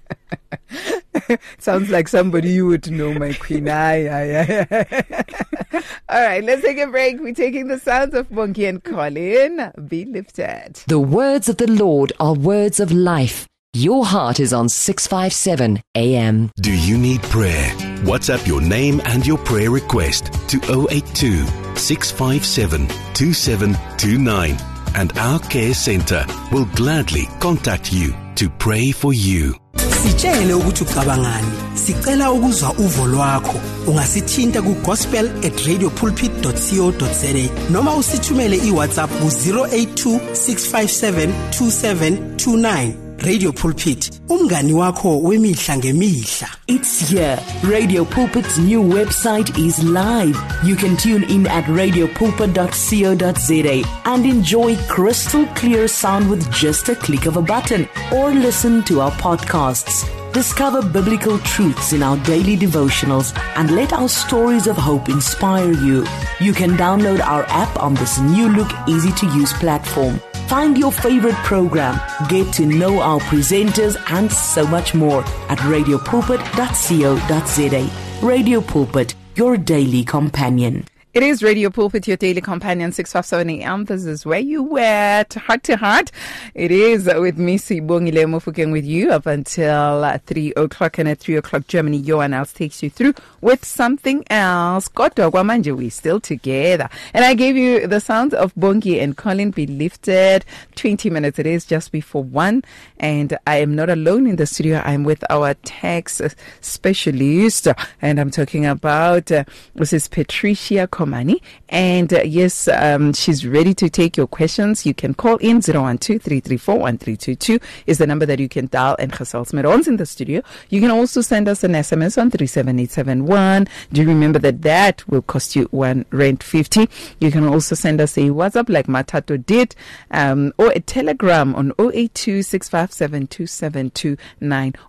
[1.59, 3.69] Sounds like somebody you would know, my queen.
[3.69, 5.25] Aye, aye, aye.
[6.09, 7.21] All right, let's take a break.
[7.21, 9.73] We're taking the sounds of Monkey and Colin.
[9.87, 10.81] Be lifted.
[10.87, 13.47] The words of the Lord are words of life.
[13.73, 16.51] Your heart is on 657 AM.
[16.61, 17.71] Do you need prayer?
[18.03, 20.57] WhatsApp your name and your prayer request to
[20.91, 24.57] 082 657 2729
[24.95, 29.55] and our care center will gladly contact you to pray for you.
[29.91, 31.47] Sitshele ukuthi ucabangani.
[31.75, 33.61] Sicela ukuzwa uvo lwakho.
[33.87, 45.77] Ungasithinta ku-gospel at radiopulpit.co.za noma usithumele iwhatsapp ku-082 657 2729 radio pulpit umngani wakho wemihla
[45.77, 47.39] ngemihla It's here.
[47.65, 50.39] Radio Pulpit's new website is live.
[50.63, 57.27] You can tune in at radiopulpit.co.za and enjoy crystal clear sound with just a click
[57.27, 60.05] of a button or listen to our podcasts.
[60.33, 66.07] Discover biblical truths in our daily devotionals and let our stories of hope inspire you.
[66.41, 70.21] You can download our app on this new look, easy to use platform.
[70.47, 78.27] Find your favorite program, get to know our presenters, and so much more at radiopulpit.co.za.
[78.27, 80.87] Radio Pulpit, your daily companion.
[81.13, 83.85] It is Radio Pulpit, your daily companion, 657 AM.
[83.87, 86.13] This is where you at, heart to heart.
[86.55, 90.99] It is with me, Sibongile Mofokeng, with you up until uh, 3 o'clock.
[90.99, 94.89] And at 3 o'clock, Germany, Johan else takes you through with something else.
[94.89, 96.89] Kodwa kwamanje, we still together.
[97.13, 100.45] And I gave you the sounds of Bongi and Colin be lifted.
[100.77, 102.63] 20 minutes, it is just before 1.
[103.01, 104.81] And I am not alone in the studio.
[104.85, 106.23] I'm with our tax
[106.61, 107.67] specialist.
[108.01, 109.43] And I'm talking about, uh,
[109.75, 111.41] this is Patricia Khomani.
[111.71, 114.85] And uh, yes, um, she's ready to take your questions.
[114.85, 119.65] You can call in 012-334-1322 is the number that you can dial and gesels met
[119.89, 120.43] in the studio.
[120.69, 123.67] You can also send us an SMS on 37871.
[123.93, 126.89] Do you remember that that will cost you one rand 50.
[127.21, 129.75] You can also send us a WhatsApp like Matato did
[130.11, 132.43] um, or a telegram on 082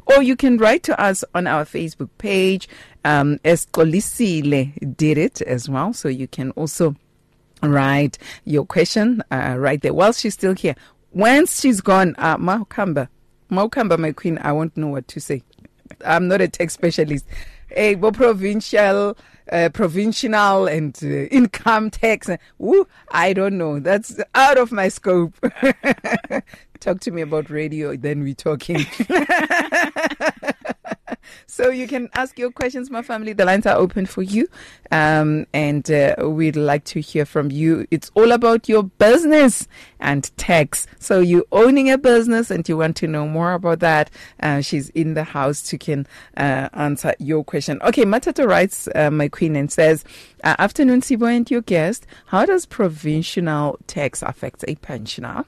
[0.05, 2.67] Or you can write to us on our Facebook page.
[3.03, 5.93] Um, Escolisile did it as well.
[5.93, 6.95] So you can also
[7.63, 10.75] write your question uh, right there while she's still here.
[11.11, 13.09] Once she's gone, uh, Maukamba,
[13.51, 15.43] Maukamba, my queen, I won't know what to say.
[16.05, 17.25] I'm not a tech specialist.
[17.71, 19.17] A provincial,
[19.51, 22.29] uh, provincial and uh, income tax.
[22.57, 23.79] Woo, I don't know.
[23.79, 25.35] That's out of my scope.
[26.79, 28.85] Talk to me about radio, then we're talking.
[31.45, 33.33] so you can ask your questions, my family.
[33.33, 34.47] The lines are open for you.
[34.91, 37.87] Um, and uh, we'd like to hear from you.
[37.91, 39.67] It's all about your business
[39.99, 40.87] and tax.
[40.99, 44.09] So you're owning a business and you want to know more about that.
[44.41, 46.07] Uh, she's in the house to can
[46.37, 47.79] uh, answer your question.
[47.83, 50.03] Okay, Matata writes, uh, my queen, and says,
[50.43, 52.05] uh, Afternoon, Sibo and your guest.
[52.27, 55.45] How does provincial tax affect a pensioner?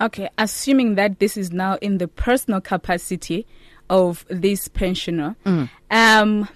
[0.00, 3.46] Okay, assuming that this is now in the personal capacity
[3.90, 5.68] of this pensioner, mm.
[5.90, 6.48] um,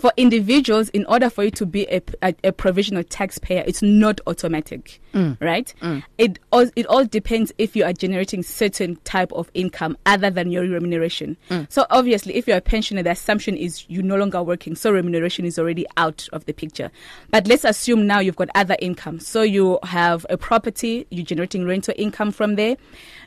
[0.00, 4.20] for individuals, in order for you to be a, a, a provisional taxpayer, it's not
[4.26, 5.36] automatic, mm.
[5.40, 5.72] right?
[5.80, 6.02] Mm.
[6.18, 10.50] It all it all depends if you are generating certain type of income other than
[10.50, 11.36] your remuneration.
[11.50, 11.70] Mm.
[11.70, 15.44] So obviously, if you're a pensioner, the assumption is you're no longer working, so remuneration
[15.44, 16.90] is already out of the picture.
[17.30, 19.20] But let's assume now you've got other income.
[19.20, 22.76] So you have a property, you're generating rental income from there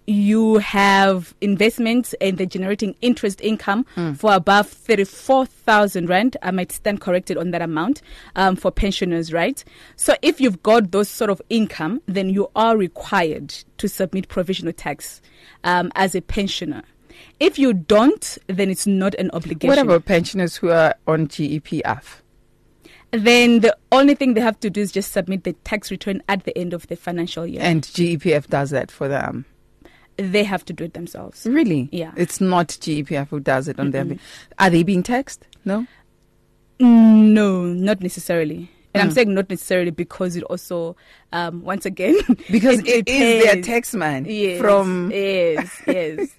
[0.08, 4.17] you have investments and they're generating interest income mm.
[4.17, 6.38] for above 34,000 Rand.
[6.41, 8.02] I might stand corrected on that amount
[8.38, 9.63] um, for pensioners, right?
[9.98, 14.72] So if you've got those sort of income, then you are required to submit provisional
[14.72, 15.22] tax
[15.65, 16.84] um, as a pensioner.
[17.41, 19.67] If you don't, then it's not an obligation.
[19.67, 22.22] What about pensioners who are on GEPF?
[23.12, 26.43] then the only thing they have to do is just submit the tax return at
[26.43, 27.62] the end of the financial year.
[27.63, 29.46] And GEPF does that for them
[30.17, 31.45] they have to do it themselves.
[31.45, 31.89] Really?
[31.91, 32.12] Yeah.
[32.15, 34.10] It's not GEPF who does it on mm-hmm.
[34.10, 34.17] their.
[34.60, 35.45] Are they being taxed?
[35.63, 35.88] No.
[36.80, 38.69] No, not necessarily.
[38.97, 39.12] And mm.
[39.12, 40.95] I'm saying not necessarily because it also,
[41.31, 42.17] um, once again,
[42.51, 45.12] because it, it is their tax man yes, from.
[45.12, 46.29] Yes, yes.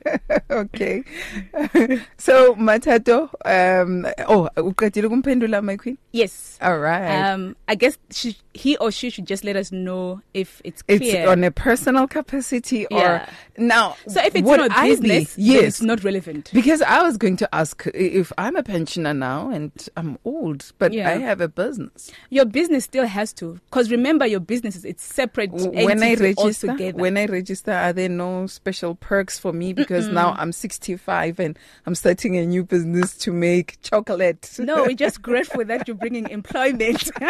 [0.50, 1.04] okay.
[2.18, 5.98] so Matato, um, oh, uqedile kumphendula my queen?
[6.12, 6.58] Yes.
[6.60, 7.30] All right.
[7.30, 10.98] Um, I guess she, he or she should just let us know if it's clear.
[11.00, 13.30] It's on a personal capacity or yeah.
[13.56, 13.96] now.
[14.08, 16.50] So if it's not business, be, yes, it's not relevant.
[16.52, 20.92] Because I was going to ask if I'm a pensioner now and I'm old, but
[20.92, 21.08] yeah.
[21.10, 22.07] I have a business.
[22.30, 25.50] Your business still has to, because remember, your business is it's separate.
[25.52, 26.98] When I register, altogether.
[26.98, 30.14] when I register, are there no special perks for me because Mm-mm.
[30.14, 34.54] now I'm 65 and I'm starting a new business to make chocolate?
[34.58, 37.10] No, we're just grateful that you're bringing employment.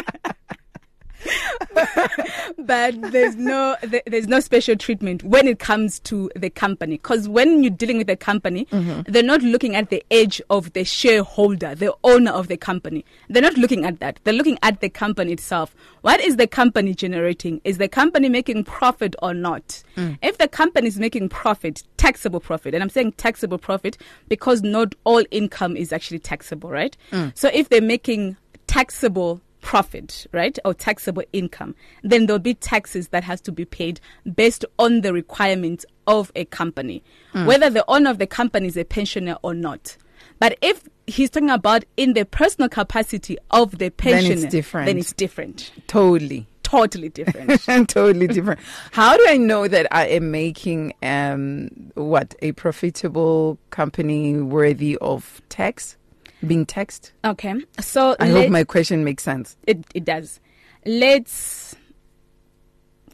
[2.59, 3.77] but there's no
[4.07, 6.97] there's no special treatment when it comes to the company.
[6.97, 9.11] Because when you're dealing with a company mm-hmm.
[9.11, 13.05] they're not looking at the age of the shareholder the owner of the company.
[13.29, 14.21] They're not looking at that.
[14.25, 15.75] They're looking at the company itself.
[16.03, 17.61] What is the company generating?
[17.65, 19.83] Is the company making profit or not?
[19.97, 20.19] Mm.
[20.23, 23.97] if the company is making profit taxable profit and i'm saying taxable profit
[24.29, 26.97] because not all income is actually taxable right?
[27.11, 27.37] Mm.
[27.37, 33.25] so if they're making taxable profit, right, or taxable income, then there'll be taxes that
[33.25, 34.01] has to be paid
[34.35, 37.03] based on the requirements of a company,
[37.35, 37.47] mm.
[37.47, 39.97] whether the owner of the company is a pensioner or not.
[40.39, 44.87] But if he's talking about in the personal capacity of the pensioner, then it's different.
[44.87, 45.73] Then it's different.
[45.87, 46.47] Totally.
[46.63, 47.63] Totally different.
[47.89, 48.61] totally different.
[48.93, 55.41] How do I know that I am making um, what a profitable company worthy of
[55.49, 55.97] tax?
[56.47, 57.13] Being taxed?
[57.25, 57.55] Okay.
[57.81, 59.57] So I hope my question makes sense.
[59.67, 60.41] It it does.
[60.87, 61.75] Let's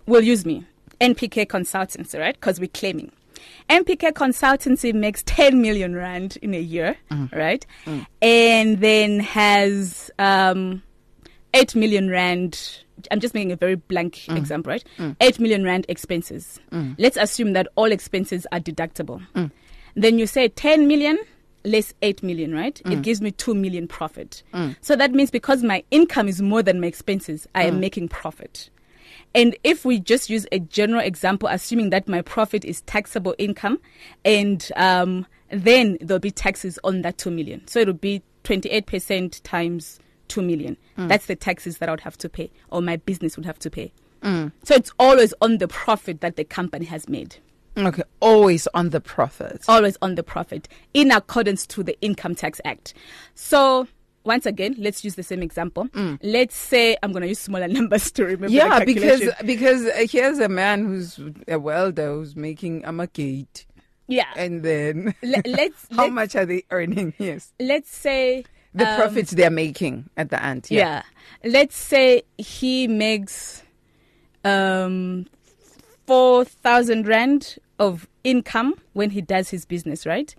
[0.06, 0.66] we'll use me.
[1.00, 2.34] NPK consultancy, right?
[2.34, 3.10] Because we're claiming.
[3.68, 7.32] NPK consultancy makes 10 million rand in a year, mm.
[7.34, 7.64] right?
[7.86, 8.06] Mm.
[8.22, 10.82] And then has um,
[11.52, 12.78] 8 million rand.
[13.10, 14.36] I'm just making a very blank mm.
[14.36, 14.84] example, right?
[14.98, 15.16] Mm.
[15.20, 16.60] 8 million rand expenses.
[16.72, 16.94] Mm.
[16.98, 19.26] Let's assume that all expenses are deductible.
[19.34, 19.50] Mm.
[19.94, 21.18] Then you say 10 million
[21.64, 22.80] less 8 million, right?
[22.84, 22.92] Mm.
[22.92, 24.42] It gives me 2 million profit.
[24.52, 24.76] Mm.
[24.80, 27.68] So that means because my income is more than my expenses, I mm.
[27.68, 28.70] am making profit.
[29.34, 33.80] And if we just use a general example, assuming that my profit is taxable income,
[34.24, 37.66] and um, then there'll be taxes on that 2 million.
[37.66, 39.98] So it'll be 28% times
[40.28, 40.76] 2 million.
[40.98, 41.08] Mm.
[41.08, 43.70] That's the taxes that I would have to pay or my business would have to
[43.70, 43.92] pay.
[44.64, 47.36] So it's always on the profit that the company has made.
[47.76, 49.64] Okay, always on the profit.
[49.68, 52.94] Always on the profit in accordance to the Income Tax Act.
[53.34, 53.88] So
[54.24, 55.88] once again, let's use the same example.
[56.22, 58.48] Let's say I'm going to use smaller numbers to remember.
[58.48, 58.56] the Mm.
[58.56, 63.66] yeah, because because here's a man who's a welder who's making a gate,
[64.06, 67.12] yeah, and then Le- let's how let's, much are they earning?
[67.18, 70.68] Yes, let's say the um, profits they're making at the end.
[70.70, 71.02] Yeah.
[71.44, 73.62] Let's say he makes
[74.44, 75.26] um
[76.06, 80.34] 4,000 rand of income when he does his business, right?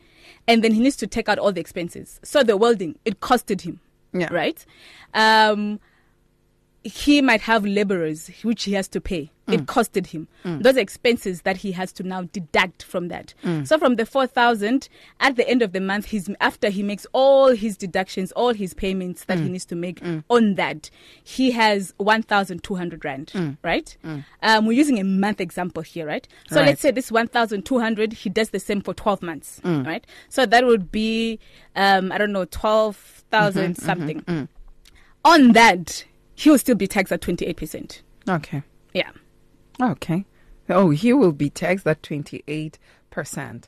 [0.47, 2.19] And then he needs to take out all the expenses.
[2.23, 3.79] So the welding, it costed him,
[4.13, 4.29] Yeah.
[4.31, 4.65] right?
[5.13, 5.79] Um
[6.87, 9.31] he might have laborers which he has to pay.
[9.47, 9.53] Mm.
[9.55, 10.27] It costed him.
[10.43, 13.33] Those expenses that he has to now deduct from that.
[13.43, 13.67] Mm.
[13.67, 14.87] So from the 4,000
[15.19, 18.75] at the end of the month he's after he makes all his deductions, all his
[18.75, 19.43] payments that Mm.
[19.43, 20.91] he needs to make on that,
[21.23, 23.57] he has 1,200 rand, Mm.
[23.63, 23.97] right?
[24.43, 26.27] Um, we're using a month example here, right?
[26.49, 26.67] So Right.
[26.67, 29.87] let's say this 1,200 he does the same for 12 months, Mm.
[29.87, 30.05] right?
[30.29, 31.39] So that would be
[31.75, 34.47] um I don't know 12,000 Mm-hmm, something.
[35.23, 38.01] On that, he will still be taxed at 28%.
[38.29, 38.63] Okay.
[38.93, 39.09] Yeah.
[39.81, 40.25] Okay.
[40.69, 42.79] Oh, he will be taxed at twenty eight
[43.11, 43.67] percent.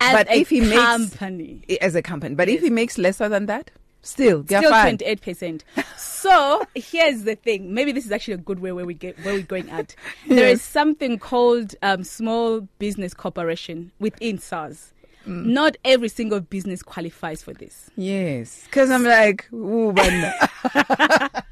[0.00, 2.34] As But a if he makes- company, as a company.
[2.34, 3.70] But if he makes lesser than that,
[4.02, 4.96] still, still fine.
[4.96, 5.62] 28%.
[5.98, 7.74] so here's the thing.
[7.74, 9.94] Maybe this is actually a good way where we get where we're going at.
[10.26, 14.92] There is something called um, small business corporation within SARS.
[15.28, 15.44] Mm.
[15.46, 17.90] Not every single business qualifies for this.
[17.96, 20.10] Yes, because I'm like, ooh, but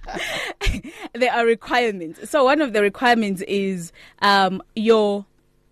[1.15, 2.31] there are requirements.
[2.31, 5.27] So one of the requirements is um, your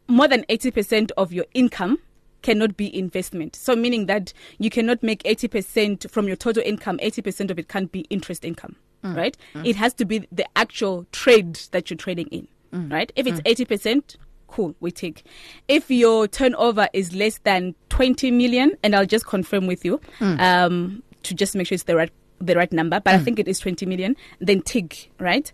[0.06, 1.98] more than 80% of your income
[2.42, 3.56] cannot be investment.
[3.56, 7.90] So meaning that you cannot make 80% from your total income, 80% of it can't
[7.90, 8.76] be interest income,
[9.16, 9.34] right?
[9.64, 12.46] It has to be the actual trade that you're trading in,
[12.90, 13.10] right?
[13.16, 15.24] If it's 80%, cool, we take.
[15.68, 21.02] If your turnover is less than 20 million, and I'll just confirm with you um,
[21.22, 23.58] to just make sure it's the right the right number, but I think it is
[23.58, 25.50] 20 million, then TIG, right?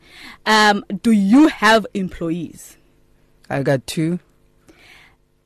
[0.47, 2.79] Um, do you have employees?
[3.49, 4.19] I got two.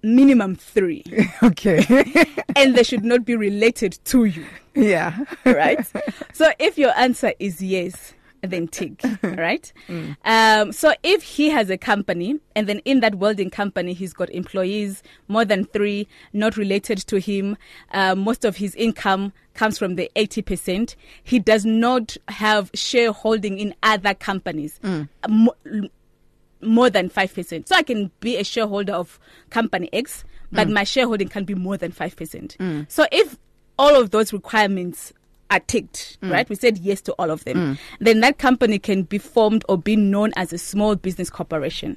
[0.02, 1.02] Minimum three.
[1.42, 1.84] Okay.
[2.56, 5.18] and they should not be related to you, yeah.
[5.44, 5.86] right?
[6.32, 8.14] so if your answer is yes,
[8.50, 9.72] then tick, right?
[10.24, 14.30] Um, so if he has a company and then in that welding company he's got
[14.30, 17.56] employees more than three, not related to him,
[17.92, 20.96] uh, most of his income comes from the 80%.
[21.22, 24.80] He does not have shareholding in other companies.
[25.28, 25.54] Mo-
[26.60, 27.68] more than 5%.
[27.68, 29.18] So I can be a shareholder of
[29.50, 32.86] company X, but my shareholding can be more than 5%.
[32.88, 33.36] So if
[33.78, 35.12] all of those requirements
[35.50, 36.48] are ticked, right?
[36.48, 37.78] We said yes to all of them.
[38.00, 41.96] Then that company can be formed or be known as a small business corporation.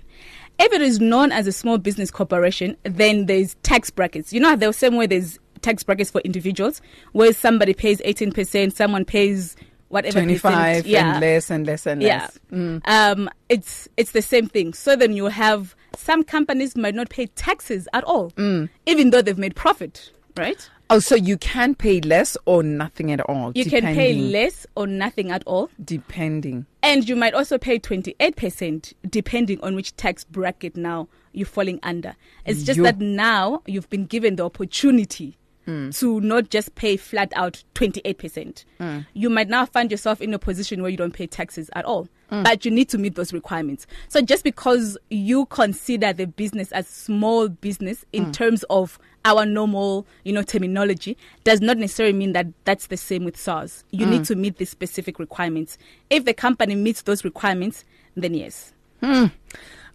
[0.60, 4.33] If it is known as a small business corporation, then there's tax brackets.
[4.33, 6.81] You know, the same way there's tax brackets for individuals,
[7.13, 9.55] where somebody pays 18%, someone pays
[9.89, 10.86] whatever Twenty five percent.
[10.88, 12.81] Yeah and less and less and yeah less.
[12.83, 17.27] um it's it's the same thing so then you have some companies might not pay
[17.27, 18.67] taxes at all Mm.
[18.86, 23.19] even though they've made profit right Oh, so you can pay less or nothing at
[23.21, 23.52] all.
[23.56, 26.65] you can pay less or nothing at all depending.
[26.82, 32.15] and you might also pay 28% depending on which tax bracket now you're falling under
[32.45, 32.84] it's just Yo.
[32.84, 35.89] that now you've been given the opportunity hmm.
[35.91, 38.63] to not just pay flat out 28%.
[38.80, 39.00] Hmm.
[39.13, 42.08] You might now find yourself in a position where you don't pay taxes at all.
[42.30, 42.43] Hmm.
[42.43, 43.86] But you need to meet those requirements.
[44.08, 50.05] So just because you consider the business as small business in terms of our normal,
[50.23, 53.83] you know, terminology, does not necessarily mean that that's the same with SARS.
[53.91, 55.77] You need to meet the specific requirements.
[56.09, 57.83] If the company meets those requirements,
[58.15, 58.73] then yes.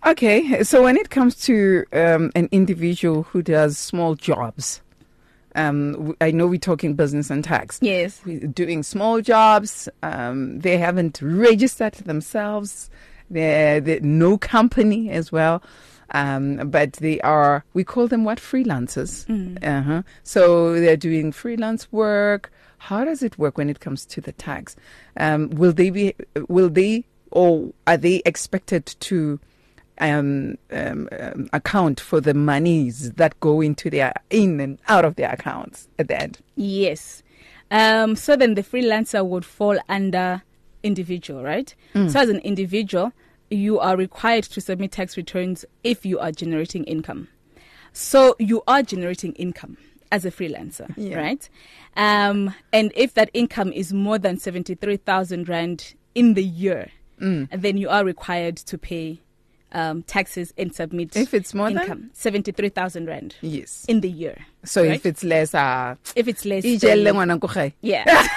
[0.07, 4.81] Okay, so when it comes to um, an individual who does small jobs,
[5.55, 7.79] um, I know we're talking business and tax.
[7.83, 8.21] Yes.
[8.25, 9.89] We're doing small jobs.
[10.03, 12.91] Um, they haven't registered themselves.
[13.31, 15.63] They're, they're no company as well.
[16.13, 18.39] Um, but they are, we call them what?
[18.39, 19.25] Freelancers.
[19.63, 20.03] Uh-huh.
[20.23, 22.53] So they're doing freelance work.
[22.79, 24.77] How does it work when it comes to the tax?
[25.17, 26.15] Um, will they be,
[26.49, 29.41] will they, or are they expected to
[29.99, 35.15] um, um, um, account for the monies that go into their, in and out of
[35.17, 36.41] their accounts at the end?
[36.57, 37.23] Yes.
[37.71, 40.43] Um, so then the freelancer would fall under
[40.83, 41.75] individual, right?
[41.95, 43.13] So as an individual,
[43.53, 47.29] you are required to submit tax returns if you are generating income.
[47.93, 49.77] So you are generating income.
[50.11, 51.17] as a freelancer, Yeah.
[51.17, 51.49] right?
[51.97, 57.49] Um, and if that income is more than 73,000 Rand in the year, Mm.
[57.51, 59.21] then you are required to pay
[59.73, 61.83] um, taxes and submit If it's more than?
[61.83, 62.11] income.
[62.13, 63.85] 73,000 Rand Yes.
[63.89, 64.37] in the year.
[64.65, 64.93] So right?
[64.93, 67.75] if it's less, uh, if it's less, ijelle than, ngwana ko gae.
[67.83, 68.05] yeah.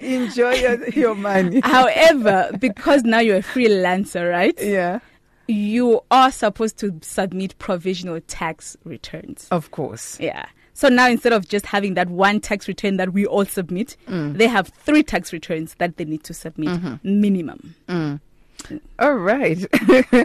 [0.00, 1.60] enjoy your, your money.
[1.64, 4.54] However, because now you're a freelancer, right?
[4.60, 5.00] yeah.
[5.48, 9.46] You are supposed to submit provisional tax returns.
[9.52, 10.18] Of course.
[10.18, 10.44] Yeah.
[10.74, 14.36] So now instead of just having that one tax return that we all submit, Mm.
[14.38, 17.20] they have three tax returns that they need to submit Mm-hmm.
[17.20, 18.20] minimum.
[18.98, 19.58] All right.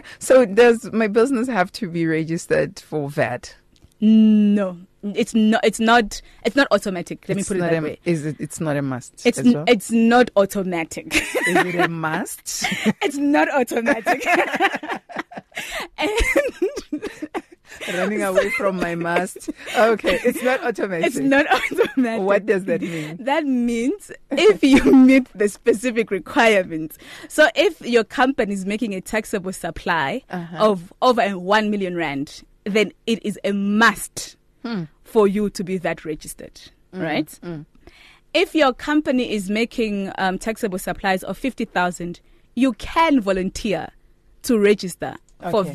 [0.18, 3.54] so does my business have to be registered for VAT?
[4.00, 5.64] No, it's not.
[5.64, 6.20] It's not.
[6.44, 7.28] It's not automatic.
[7.28, 7.98] Let It's me put it that a, way.
[8.04, 8.36] Is it?
[8.40, 9.24] It's not a must.
[9.24, 9.64] It's as well?
[9.68, 11.14] it's not automatic.
[11.14, 12.64] Is it a must?
[13.02, 14.26] it's not automatic.
[15.98, 16.10] and
[17.94, 19.50] Running away from my must.
[19.76, 21.06] Okay, it's not automatic.
[21.06, 22.22] it's not automatic.
[22.22, 23.16] What does that mean?
[23.20, 26.98] That means if you meet the specific requirements.
[27.28, 30.70] So if your company is making a taxable supply Uh-huh.
[30.70, 34.84] of over 1 million rand, then it is a must Hmm.
[35.02, 36.60] for you to be VAT registered,
[36.94, 37.40] Mm, right?
[38.34, 42.20] If your company is making um, taxable supplies of 50,000,
[42.54, 43.88] you can volunteer
[44.42, 45.16] to register
[45.50, 45.72] for Okay.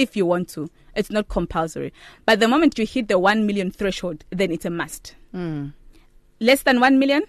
[0.00, 0.70] If you want to.
[0.96, 1.92] It's not compulsory.
[2.26, 5.14] But the moment you hit the 1 million threshold, then it's a must.
[5.34, 5.72] Mm.
[6.40, 7.22] Less than 1 million,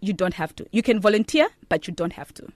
[0.00, 0.66] you don't have to.
[0.72, 2.46] You can volunteer, but you don't have to.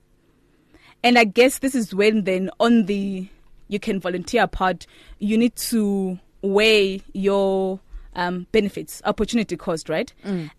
[1.02, 3.28] And I guess this is when then on the
[3.68, 4.86] you can volunteer part,
[5.20, 7.80] you need to weigh your
[8.14, 10.12] um, benefits, opportunity cost, right?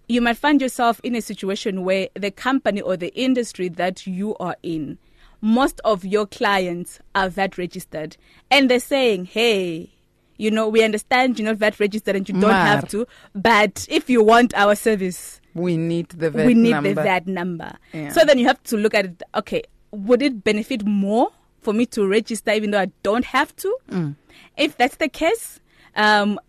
[0.08, 4.36] You might find yourself in a situation where the company or the industry that you
[4.38, 4.98] are in,
[5.42, 8.16] most of your clients are VAT registered,
[8.50, 9.90] and they're saying, "Hey,
[10.38, 13.86] you know, we understand you're not VAT registered and you don't Maar- have to, but
[13.90, 16.94] if you want our service, We need the VAT we need number.
[16.94, 17.74] the VAT number.
[17.94, 18.10] Yeah.
[18.10, 19.24] So then you have to look at it.
[19.36, 21.30] Okay, would it benefit more
[21.62, 23.78] for me to register even though I don't have to?
[23.92, 24.16] Mm.
[24.58, 25.60] If that's the case,
[25.96, 26.40] um,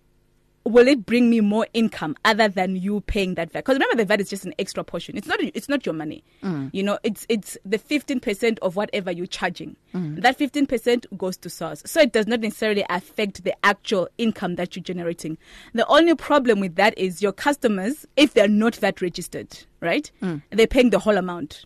[0.64, 3.60] will it bring me more income other than you paying that VAT?
[3.60, 5.16] Because remember, the VAT is just an extra portion.
[5.16, 5.38] It's not.
[5.40, 6.24] It's not your money.
[6.42, 6.70] Mm.
[6.72, 9.76] You know, it's it's the fifteen percent of whatever you're charging.
[9.92, 14.56] That fifteen percent goes to SARS, so it does not necessarily affect the actual income
[14.56, 15.38] that you're generating.
[15.74, 20.10] The only problem with that is your customers, if they're not VAT registered, right?
[20.50, 21.64] They're paying the whole amount.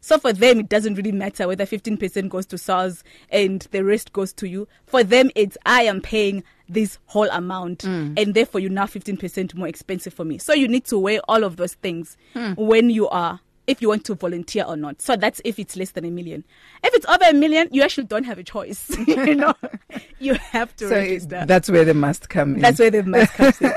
[0.00, 4.12] So for them, it doesn't really matter whether 15% goes to SARS and the rest
[4.12, 4.68] goes to you.
[4.86, 9.68] For them, it's I am paying this whole amount and therefore you're now 15% more
[9.68, 10.38] expensive for me.
[10.38, 12.16] So you need to weigh all of those things
[12.56, 15.00] when you are, if you want to volunteer or not.
[15.02, 16.44] So that's if it's less than a million.
[16.84, 18.88] If it's over a million, you actually don't have a choice.
[19.06, 19.54] you know,
[20.18, 21.44] you have to So register.
[21.46, 22.60] that's where the must come in.
[22.60, 23.72] That's where the must comes in.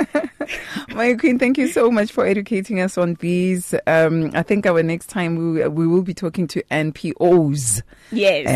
[0.95, 3.73] My queen, thank you so much for educating us on these.
[3.87, 7.81] Um, I think our next time we we will be talking to NPOs.
[8.11, 8.47] Yes.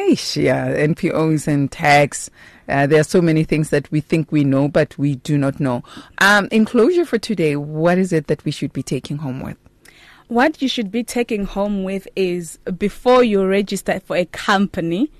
[0.00, 2.30] Eish, yeah, NPOs and tax.
[2.68, 5.60] Uh, there are so many things that we think we know, but we do not
[5.60, 5.82] know.
[6.18, 9.56] Um, in closure for today, what is it that we should be taking home with?
[10.28, 15.10] what you should be taking home with is before you register for a company,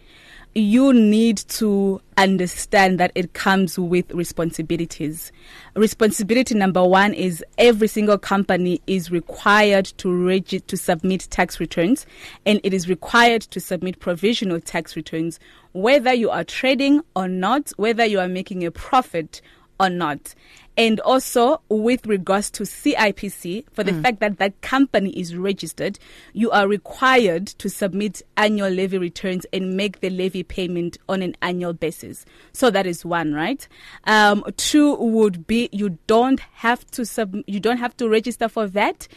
[0.57, 5.31] you need to understand that it comes with responsibilities.
[5.75, 12.07] Responsibility number one is every single company is required to regi- to submit tax returns,
[12.47, 15.39] and it is required to submit provisional tax returns,
[15.73, 19.43] whether you are trading or not, whether you are making a profit
[19.79, 20.35] or not.
[20.79, 25.99] And also, with regards to CIPC, for the fact that that company is registered,
[26.35, 31.35] you are required to submit annual levy returns and make the levy payment on an
[31.41, 32.27] annual basis.
[32.53, 33.67] So that is one, right?
[34.05, 38.67] Um, two would be you don't have to sub- you don't have to register for
[38.69, 39.09] that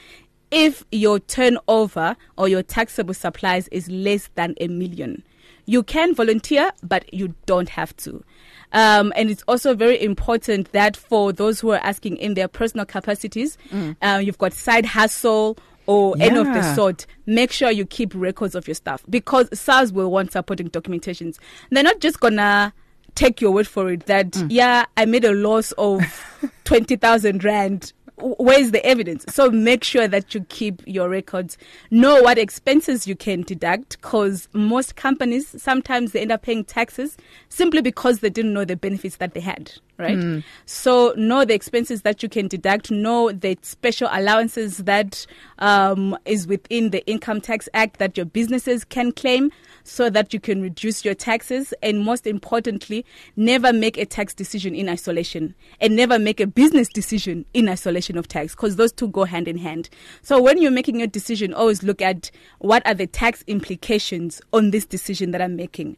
[0.51, 5.23] if your turnover or your taxable supplies is less than a million.
[5.65, 8.23] You can volunteer, but you don't have to.
[8.71, 12.85] Um, and it's also very important that for those who are asking in their personal
[12.85, 13.57] capacities,
[14.01, 15.57] uh, you've got side hustle
[15.87, 19.91] or any of the sort, make sure you keep records of your stuff because SARS
[19.91, 21.37] will want supporting documentations.
[21.71, 22.73] They're not just gonna
[23.15, 26.01] take your word for it that, yeah, I made a loss of
[26.65, 27.91] 20,000 Rand.
[28.21, 29.25] Where's the evidence?
[29.29, 31.57] So make sure that you keep your records.
[31.89, 37.17] Know what expenses you can deduct because most companies sometimes they end up paying taxes
[37.47, 39.73] simply because they didn't know the benefits that they had.
[39.99, 40.17] Right?
[40.65, 45.25] So know the expenses that you can deduct, know the special allowances that
[45.59, 49.51] um, is within the Income Tax Act that your businesses can claim
[49.83, 51.73] so that you can reduce your taxes.
[51.83, 56.87] And most importantly, never make a tax decision in isolation and never make a business
[56.87, 59.89] decision in isolation of tax because those two go hand in hand.
[60.21, 64.71] So when you're making your decision, always look at what are the tax implications on
[64.71, 65.97] this decision that I'm making.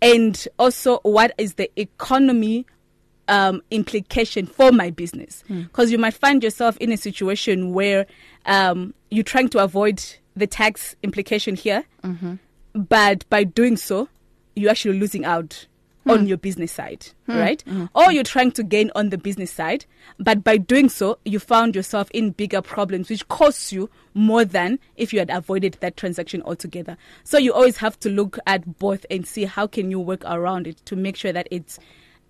[0.00, 2.66] And also, what is the economy
[3.30, 5.42] um, implication for my business.
[5.46, 5.62] Hmm.
[5.62, 8.04] Because you might find yourself in a situation where
[8.44, 10.04] um, you're trying to avoid
[10.36, 12.34] the tax implication here, mm-hmm.
[12.74, 14.08] but by doing so,
[14.56, 15.66] you're actually losing out
[16.04, 16.10] hmm.
[16.10, 17.36] on your business side, hmm.
[17.36, 17.62] right?
[17.94, 19.86] Or you're trying to gain on the business side,
[20.18, 24.80] but by doing so, you found yourself in bigger problems, which costs you more than
[24.96, 26.96] if you had avoided that transaction altogether.
[27.22, 30.66] So you always have to look at both and see how can you work around
[30.66, 31.78] it to make sure that it's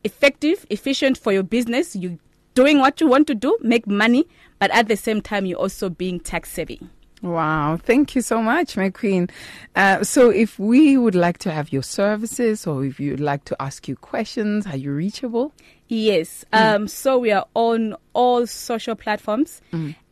[0.04, 1.94] effective, efficient for your business.
[1.96, 2.18] You're
[2.54, 4.26] doing what you want to do, make money,
[4.58, 6.80] but at the same time, you're also being tax savvy.
[7.22, 9.28] Wow, thank you so much, my queen.
[9.76, 13.56] Uh, so, if we would like to have your services or if you'd like to
[13.60, 15.52] ask you questions, are you reachable?
[15.88, 16.44] Yes.
[16.52, 19.60] Um, so we are on all social platforms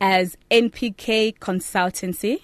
[0.01, 2.41] as NPK Consultancy.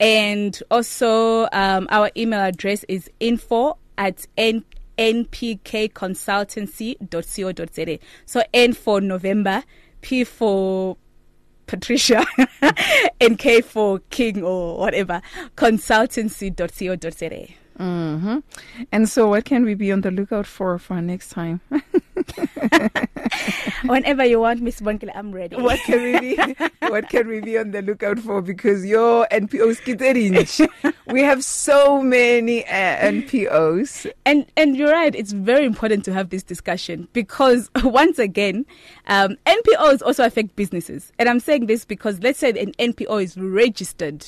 [0.00, 4.64] And also, um, our email address is info at n-
[4.98, 7.98] npkconsultancy.co.za.
[8.26, 9.62] So N for November,
[10.00, 10.96] P for
[11.66, 12.24] Patricia,
[13.20, 15.22] and K for King or whatever,
[15.56, 17.61] consultancy.co.za.
[17.78, 18.38] Mm-hmm.
[18.90, 21.60] And so, what can we be on the lookout for for next time?
[23.84, 25.56] Whenever you want, Miss Bonkele, I'm ready.
[25.56, 26.36] what can we be?
[26.88, 28.42] what can we be on the lookout for?
[28.42, 30.68] Because your NPOs kiterinch.
[31.06, 34.10] we have so many uh, NPOs.
[34.24, 35.14] And and you're right.
[35.14, 38.66] It's very important to have this discussion because once again,
[39.06, 41.12] um, NPOs also affect businesses.
[41.18, 44.24] And I'm saying this because let's say an NPO is registered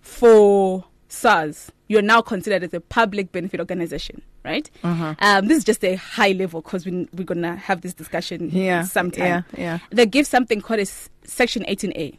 [0.00, 1.70] for SARS.
[1.92, 4.70] You're now considered as a public benefit organization, right?
[4.82, 5.14] Uh-huh.
[5.18, 8.84] Um, this is just a high level because we, we're gonna have this discussion Yeah,
[8.84, 9.26] sometime.
[9.26, 9.78] yeah, yeah.
[9.90, 12.16] They give something called a s- Section 18A.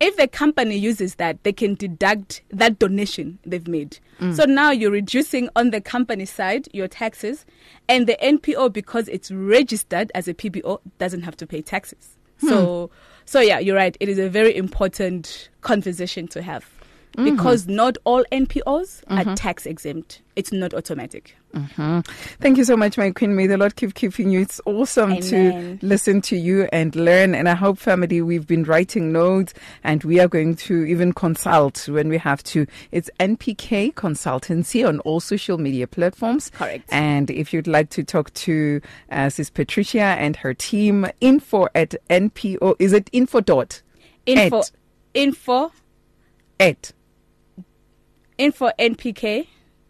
[0.00, 3.98] If the company uses that, they can deduct that donation they've made.
[4.18, 4.34] Mm.
[4.34, 7.44] So now you're reducing on the company side your taxes,
[7.90, 12.16] and the NPO, because it's registered as a PBO, doesn't have to pay taxes.
[12.40, 12.48] Hmm.
[12.48, 12.90] So,
[13.26, 13.94] so yeah, you're right.
[14.00, 16.64] It is a very important conversation to have
[17.16, 20.22] because not all NPOs are tax exempt.
[20.36, 21.34] It's not automatic.
[21.54, 22.06] Mhm.
[22.40, 23.34] Thank you so much, my queen.
[23.34, 24.40] May the Lord keep keeping you.
[24.42, 25.78] It's awesome Amen.
[25.78, 27.34] to listen to you and learn.
[27.34, 31.88] And I hope, family, we've been writing notes and we are going to even consult
[31.88, 32.66] when we have to.
[32.92, 36.50] It's NPK Consultancy on all social media platforms.
[36.50, 36.86] Correct.
[36.92, 41.94] And if you'd like to talk to uh, Sis Patricia and her team, info at
[42.10, 42.76] NPO.
[42.78, 43.80] Is it info dot?
[44.26, 44.70] Info, At.
[45.14, 45.72] info,
[46.60, 46.92] At.
[48.38, 49.46] Info NPK.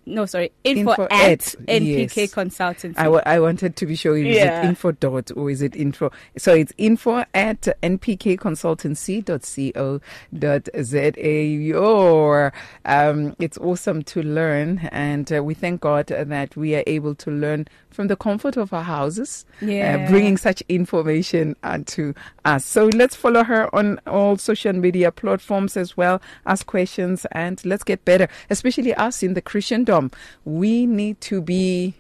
[0.09, 2.33] No, sorry, info, Info at, at, NPK yes.
[2.35, 2.95] Consultancy.
[2.97, 4.63] I, w- I wanted to be sure is Yeah.
[4.63, 6.13] it info dot or is it info?
[6.39, 7.63] So it's info at
[10.33, 11.77] npkconsultancy.co.za.
[11.77, 12.53] Or
[12.85, 17.31] um, it's awesome to learn, and uh, we thank God that we are able to
[17.31, 20.05] learn from the comfort of our houses, Yeah.
[20.07, 22.65] uh, bringing such information uh, to us.
[22.65, 26.21] So let's follow her on all social media platforms as well.
[26.45, 29.41] Ask questions and let's get better, especially us in the
[30.45, 31.95] We need to be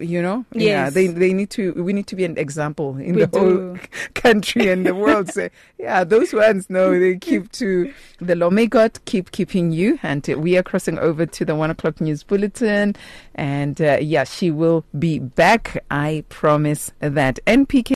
[0.00, 0.44] you know?
[0.52, 3.78] Yeah they they need to we need to be an example in We the whole
[4.14, 5.28] country and the world.
[5.28, 8.50] Say yeah those ones no they keep to the law.
[8.50, 9.98] May god keep keeping you.
[10.02, 12.96] And we are crossing over to the one o'clock news bulletin.
[13.34, 15.82] And uh, yeah she will be back.
[15.90, 17.38] I promise that.
[17.46, 17.90] Npk